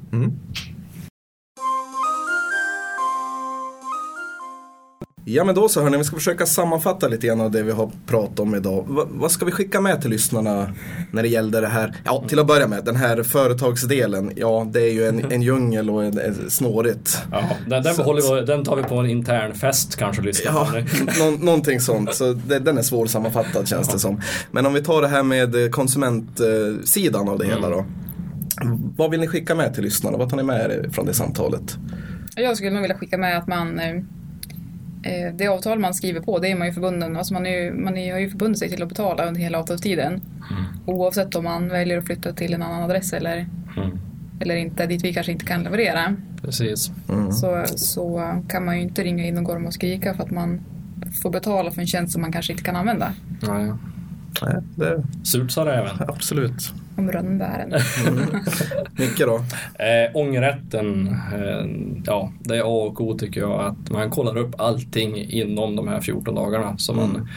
Ja 5.26 5.44
men 5.44 5.56
då 5.56 5.70
så 5.70 5.82
hörni, 5.82 5.98
vi 5.98 6.04
ska 6.04 6.16
försöka 6.16 6.46
sammanfatta 6.46 7.08
lite 7.08 7.28
grann 7.28 7.42
av 7.42 7.52
det 7.52 7.64
vi 7.64 7.72
har 7.72 7.92
pratat 8.08 8.40
om 8.40 8.56
idag. 8.56 8.86
Va, 8.88 9.06
vad 9.10 9.32
ska 9.32 9.46
vi 9.46 9.52
skicka 9.52 9.82
med 9.82 10.02
till 10.02 10.10
lyssnarna 10.10 10.74
när 11.12 11.22
det 11.24 11.30
gällde 11.30 11.62
det 11.62 11.68
här? 11.68 11.96
Ja, 12.04 12.24
till 12.28 12.40
att 12.40 12.48
börja 12.48 12.68
med, 12.68 12.86
den 12.86 12.96
här 12.96 13.24
företagsdelen. 13.24 14.32
Ja, 14.36 14.68
det 14.72 14.82
är 14.82 14.92
ju 14.94 15.08
en, 15.08 15.32
en 15.32 15.42
djungel 15.42 15.90
och 15.90 16.04
en, 16.04 16.20
en 16.20 16.50
snårigt. 16.50 17.18
Ja, 17.32 17.44
den, 17.68 17.84
den, 17.84 17.96
vi, 17.96 18.46
den 18.46 18.64
tar 18.66 18.76
vi 18.76 18.84
på 18.84 18.96
en 18.96 19.06
intern 19.10 19.54
fest 19.54 19.96
kanske 19.96 20.22
lyssna 20.22 20.52
Ja, 20.54 20.68
nå- 21.20 21.38
någonting 21.46 21.80
sånt. 21.80 22.16
Så 22.16 22.34
det, 22.34 22.60
den 22.60 22.78
är 22.78 22.82
svår 22.82 23.06
sammanfattad 23.06 23.68
känns 23.68 23.88
det 23.88 24.00
som. 24.00 24.22
Men 24.52 24.66
om 24.66 24.74
vi 24.74 24.84
tar 24.84 25.02
det 25.02 25.08
här 25.08 25.24
med 25.24 25.72
konsumentsidan 25.72 27.30
av 27.30 27.40
det 27.40 27.46
hela 27.46 27.70
då. 27.70 27.86
Vad 28.98 29.12
vill 29.12 29.20
ni 29.20 29.28
skicka 29.28 29.56
med 29.56 29.74
till 29.74 29.84
lyssnarna? 29.84 30.18
Vad 30.18 30.30
tar 30.30 30.38
ni 30.38 30.44
med 30.44 30.72
er 30.72 30.90
från 30.92 31.06
det 31.06 31.14
samtalet? 31.14 31.78
Jag 32.36 32.58
skulle 32.58 32.72
nog 32.72 32.82
vilja 32.82 32.98
skicka 32.98 33.18
med 33.18 33.38
att 33.38 33.48
man 33.48 33.80
eh, 33.80 34.04
det 35.34 35.48
avtal 35.48 35.80
man 35.80 35.94
skriver 35.94 36.20
på, 36.22 36.40
det 36.40 36.52
är 36.52 36.56
man 36.56 36.68
ju 36.68 36.74
förbunden, 36.74 37.18
alltså 37.18 37.34
man, 37.34 37.46
är 37.46 37.50
ju, 37.64 37.74
man 37.74 37.98
är, 37.98 38.12
har 38.14 38.20
ju 38.20 38.30
förbundit 38.30 38.60
sig 38.60 38.70
till 38.70 38.84
att 38.84 38.90
betala 38.90 39.26
under 39.26 39.42
hela 39.42 39.60
avtalstiden. 39.60 40.22
Oavsett 40.86 41.36
om 41.36 41.44
man 41.44 41.70
väljer 41.70 41.98
att 41.98 42.06
flytta 42.06 42.34
till 42.34 42.54
en 42.54 42.62
annan 42.62 42.84
adress 42.84 43.14
eller, 43.14 43.48
Mm. 43.78 43.98
eller 44.40 44.56
inte, 44.56 44.86
dit 44.86 45.04
vi 45.04 45.14
kanske 45.14 45.32
inte 45.32 45.46
kan 45.46 45.64
leverera. 45.64 46.16
Precis. 46.42 46.92
Mm. 47.10 47.32
Så, 47.32 47.64
så 47.76 48.34
kan 48.50 48.66
man 48.66 48.76
ju 48.76 48.82
inte 48.82 49.04
ringa 49.04 49.26
in 49.26 49.38
och 49.38 49.44
gorma 49.44 49.68
och 49.68 49.74
skrika 49.74 50.14
för 50.14 50.24
att 50.24 50.32
man 50.32 50.62
får 51.22 51.30
betala 51.30 51.72
för 51.72 51.82
en 51.82 51.88
tjänst 51.88 52.14
som 52.14 52.22
man 52.22 52.32
kanske 52.32 52.54
inte 52.54 52.64
kan 52.64 52.76
använda. 52.76 53.14
Nej. 53.42 53.72
Nej, 54.42 54.56
det, 54.76 55.04
Surt 55.24 55.52
sa 55.52 55.66
räven. 55.66 55.96
absolut. 56.08 56.72
Om 56.96 57.12
rönnbären. 57.12 57.74
Micke 58.98 59.20
då? 59.20 59.36
Eh, 59.84 60.16
ångerrätten, 60.16 61.08
eh, 61.08 61.66
ja 62.06 62.32
det 62.40 62.58
är 62.58 62.62
A 62.62 62.88
och 62.88 63.02
O 63.02 63.18
tycker 63.18 63.42
jag 63.42 63.62
att 63.62 63.90
man 63.92 64.10
kollar 64.10 64.38
upp 64.38 64.56
allting 64.58 65.18
inom 65.18 65.76
de 65.76 65.88
här 65.88 66.02
14 66.02 66.36
dagarna. 66.36 66.78
Så 66.78 66.94
man, 66.94 67.10
Mm. 67.10 67.28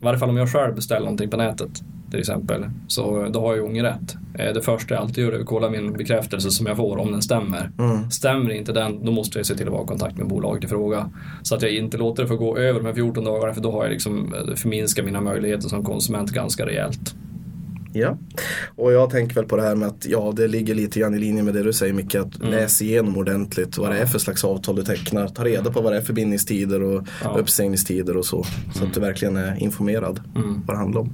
I 0.00 0.04
varje 0.04 0.18
fall 0.18 0.30
om 0.30 0.36
jag 0.36 0.52
själv 0.52 0.74
beställer 0.74 1.00
någonting 1.00 1.30
på 1.30 1.36
nätet 1.36 1.82
till 2.10 2.20
exempel, 2.20 2.64
så 2.86 3.28
då 3.32 3.40
har 3.40 3.56
jag 3.56 3.64
ångerrätt. 3.64 4.16
Eh, 4.38 4.52
det 4.54 4.62
första 4.62 4.94
jag 4.94 5.02
alltid 5.02 5.24
gör 5.24 5.32
är 5.32 5.40
att 5.40 5.46
kolla 5.46 5.70
min 5.70 5.92
bekräftelse 5.92 6.50
som 6.50 6.66
jag 6.66 6.76
får, 6.76 6.96
om 6.96 7.12
den 7.12 7.22
stämmer. 7.22 7.70
Mm. 7.78 8.10
Stämmer 8.10 8.50
inte 8.50 8.72
den, 8.72 9.04
då 9.04 9.12
måste 9.12 9.38
jag 9.38 9.46
se 9.46 9.54
till 9.54 9.66
att 9.66 9.72
vara 9.72 9.84
i 9.84 9.86
kontakt 9.86 10.16
med 10.16 10.26
bolaget 10.26 10.64
i 10.64 10.66
fråga. 10.66 11.10
Så 11.42 11.54
att 11.54 11.62
jag 11.62 11.70
inte 11.70 11.98
låter 11.98 12.22
det 12.22 12.28
få 12.28 12.36
gå 12.36 12.56
över 12.58 12.80
de 12.80 12.86
här 12.86 12.94
14 12.94 13.24
dagarna, 13.24 13.54
för 13.54 13.60
då 13.60 13.72
har 13.72 13.82
jag 13.84 13.90
liksom 13.92 14.34
eh, 14.34 14.54
förminskat 14.54 15.04
mina 15.04 15.20
möjligheter 15.20 15.68
som 15.68 15.84
konsument 15.84 16.30
ganska 16.30 16.66
rejält. 16.66 17.14
Ja, 17.92 18.18
och 18.76 18.92
jag 18.92 19.10
tänker 19.10 19.34
väl 19.34 19.44
på 19.44 19.56
det 19.56 19.62
här 19.62 19.74
med 19.74 19.88
att 19.88 20.06
ja, 20.06 20.32
det 20.36 20.48
ligger 20.48 20.74
lite 20.74 21.00
grann 21.00 21.14
i 21.14 21.18
linje 21.18 21.42
med 21.42 21.54
det 21.54 21.62
du 21.62 21.72
säger 21.72 21.92
Micke, 21.92 22.14
att 22.14 22.36
Mm. 22.40 22.50
läs 22.50 22.82
igenom 22.82 23.16
ordentligt 23.16 23.78
vad 23.78 23.90
det 23.90 23.98
är 23.98 24.06
för 24.06 24.18
slags 24.18 24.44
avtal 24.44 24.76
du 24.76 24.82
tecknar. 24.82 25.28
Ta 25.28 25.44
reda 25.44 25.70
på 25.72 25.80
vad 25.80 25.92
det 25.92 25.96
är 25.98 26.02
för 26.02 26.12
bindningstider 26.12 26.82
och 26.82 27.06
Ja. 27.24 27.36
uppsägningstider 27.38 28.16
och 28.16 28.26
så. 28.26 28.46
Så 28.74 28.84
att 28.84 28.94
du 28.94 29.00
verkligen 29.00 29.36
är 29.36 29.56
informerad 29.62 30.20
Mm. 30.36 30.62
vad 30.66 30.76
det 30.76 30.78
handlar 30.78 31.00
om. 31.00 31.12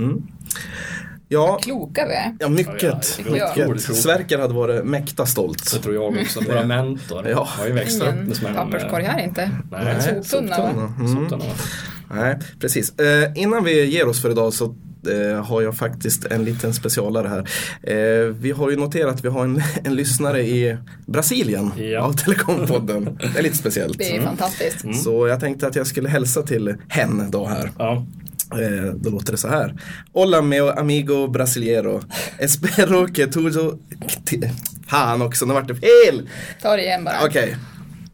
Mm. 0.00 0.22
Ja, 1.28 1.58
Kloka 1.62 2.06
vi 2.08 2.14
är. 2.14 2.36
ja, 2.40 2.48
mycket. 2.48 2.82
Ja, 3.36 3.52
ja, 3.56 3.68
mycket. 3.68 3.82
Sverker 3.96 4.38
hade 4.38 4.54
varit 4.54 4.84
mäkta 4.84 5.26
Så 5.26 5.32
stolt. 5.32 5.82
tror 5.82 5.94
jag 5.94 6.04
också. 6.22 6.40
Våra 6.40 6.64
mentor 6.66 7.26
Ja. 7.28 7.44
har 7.50 7.66
ju 7.66 7.72
växt 7.72 8.02
upp 8.02 8.08
Ingen 8.12 8.24
med 8.26 8.36
smällen. 8.36 8.56
papperskorg 8.56 9.04
här 9.04 9.24
inte. 9.24 9.50
Nej, 9.70 10.22
soptunna. 10.24 10.70
Mm. 11.00 11.28
Nej, 12.14 12.38
precis. 12.60 12.98
Eh, 12.98 13.32
innan 13.34 13.64
vi 13.64 13.84
ger 13.84 14.08
oss 14.08 14.22
för 14.22 14.30
idag 14.30 14.52
så 14.52 14.74
har 15.44 15.62
jag 15.62 15.76
faktiskt 15.76 16.24
en 16.24 16.44
liten 16.44 16.74
specialare 16.74 17.28
här. 17.28 17.38
Eh, 17.82 18.26
vi 18.26 18.50
har 18.50 18.70
ju 18.70 18.76
noterat 18.76 19.14
att 19.14 19.24
vi 19.24 19.28
har 19.28 19.44
en, 19.44 19.62
en 19.84 19.94
lyssnare 19.94 20.42
i 20.42 20.76
Brasilien 21.06 21.70
Ja. 21.76 22.00
av 22.00 22.12
Telekompodden. 22.12 23.18
Det 23.34 23.38
är 23.38 23.42
lite 23.42 23.56
speciellt. 23.56 23.98
Det 23.98 24.16
är 24.16 24.22
fantastiskt. 24.22 25.02
Så 25.04 25.26
jag 25.28 25.40
tänkte 25.40 25.66
att 25.66 25.76
jag 25.76 25.86
skulle 25.86 26.08
hälsa 26.08 26.42
till 26.42 26.74
hen 26.88 27.30
då 27.30 27.46
här. 27.46 27.70
Ja. 27.78 28.06
Eh, 28.52 28.94
då 28.94 29.10
låter 29.10 29.32
det 29.32 29.38
så 29.38 29.48
här. 29.48 29.74
Hola 30.12 30.42
mio 30.42 30.72
amigo 30.72 31.28
brasileiro. 31.28 32.00
Espero 32.38 33.06
que 33.14 33.26
tudo... 33.26 33.78
Fan 34.88 35.22
också, 35.22 35.46
nu 35.46 35.54
vart 35.54 35.68
det 35.68 35.74
fel! 35.74 36.28
Ta 36.62 36.76
det 36.76 36.82
igen 36.82 37.04
bara. 37.04 37.14
Okej. 37.26 37.56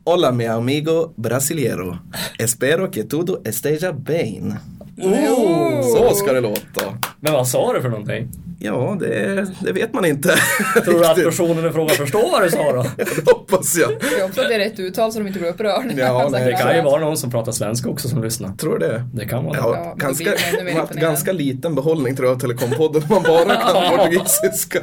Hola 0.04 0.32
mi 0.32 0.46
amigo 0.46 1.12
brasileiro. 1.16 1.98
Espero 2.38 2.90
que 2.90 3.02
tudo 3.04 3.42
esteja 3.44 3.92
bem. 3.92 4.54
Oh. 5.02 5.82
Så 5.82 6.14
ska 6.14 6.32
det 6.32 6.40
låta. 6.40 6.98
Men 7.20 7.32
vad 7.32 7.48
sa 7.48 7.72
du 7.72 7.82
för 7.82 7.88
någonting? 7.88 8.28
Ja, 8.64 8.96
det, 9.00 9.46
det 9.60 9.72
vet 9.72 9.94
man 9.94 10.04
inte. 10.04 10.28
Tror 10.84 10.98
du 11.00 11.06
att 11.06 11.16
personen 11.16 11.66
i 11.66 11.72
fråga 11.72 11.94
förstår 11.94 12.30
vad 12.32 12.42
du 12.42 12.50
sa 12.50 12.72
då? 12.72 12.82
Det 12.96 13.30
hoppas 13.32 13.76
jag. 13.76 13.90
Jag 13.90 14.22
hoppas 14.22 14.38
att 14.38 14.48
det 14.48 14.54
är 14.54 14.58
rätt 14.58 14.80
uttal 14.80 15.12
så 15.12 15.18
de 15.18 15.26
inte 15.26 15.38
blir 15.38 15.50
upprörda. 15.50 15.92
Ja, 15.96 16.28
nej, 16.32 16.44
Det 16.44 16.52
kan 16.52 16.76
ju 16.76 16.82
vara 16.82 17.00
någon 17.00 17.16
som 17.16 17.30
pratar 17.30 17.52
svenska 17.52 17.90
också 17.90 18.08
som 18.08 18.22
lyssnar. 18.22 18.56
Tror 18.56 18.78
du 18.78 18.86
det? 18.86 19.04
Det 19.14 19.28
kan 19.28 19.44
vara 19.44 19.56
Ja, 19.56 19.72
det. 19.72 19.78
Ja, 19.78 19.94
ganska, 19.96 20.30
man 20.64 20.76
haft 20.76 20.92
ganska 20.92 21.32
liten 21.32 21.74
behållning 21.74 22.16
tror 22.16 22.28
jag 22.28 22.36
av 22.36 22.40
Telekompodden 22.40 23.02
om 23.02 23.08
man 23.08 23.22
bara 23.22 23.56
kan 23.56 23.98
portugisiska. 23.98 24.80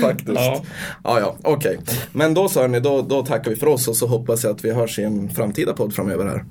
Faktiskt. 0.00 0.28
Ja. 0.34 0.62
Ja, 1.04 1.20
ja, 1.20 1.36
okej. 1.42 1.78
Men 2.12 2.34
då 2.34 2.48
så 2.48 2.60
hörni, 2.60 2.80
då, 2.80 3.02
då 3.02 3.22
tackar 3.22 3.50
vi 3.50 3.56
för 3.56 3.66
oss 3.66 3.88
och 3.88 3.96
så 3.96 4.06
hoppas 4.06 4.44
jag 4.44 4.52
att 4.54 4.64
vi 4.64 4.72
hörs 4.72 4.98
i 4.98 5.02
en 5.02 5.30
framtida 5.30 5.72
podd 5.72 5.94
framöver 5.94 6.24
här. 6.24 6.44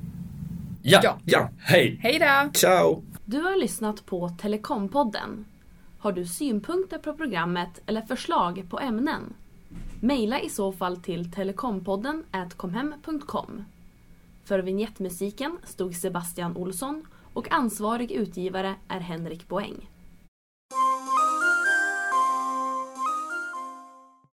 Ja. 0.86 1.00
Ja. 1.04 1.18
Ja, 1.26 1.50
Hej! 1.58 2.00
Hej 2.02 2.20
då! 2.20 2.60
ciao! 2.60 3.04
Du 3.26 3.42
har 3.42 3.60
lyssnat 3.60 4.06
på 4.06 4.30
Telekompodden. 4.30 5.46
Har 6.00 6.12
du 6.12 6.26
synpunkter 6.26 6.98
på 6.98 7.14
programmet 7.14 7.82
eller 7.86 8.02
förslag 8.02 8.66
på 8.70 8.80
ämnen? 8.80 9.34
Maila 10.02 10.40
i 10.40 10.50
så 10.50 10.72
fall 10.72 10.98
till 10.98 11.32
telekompodden 11.32 12.24
komhem.com. 12.58 13.66
För 14.46 14.60
vignettmusiken 14.60 15.58
stod 15.64 15.96
Sebastian 15.96 16.58
Olsson 16.58 17.06
och 17.34 17.52
ansvarig 17.52 18.12
utgivare 18.12 18.76
är 18.88 19.00
Henrik 19.00 19.48
Boäng. 19.48 19.90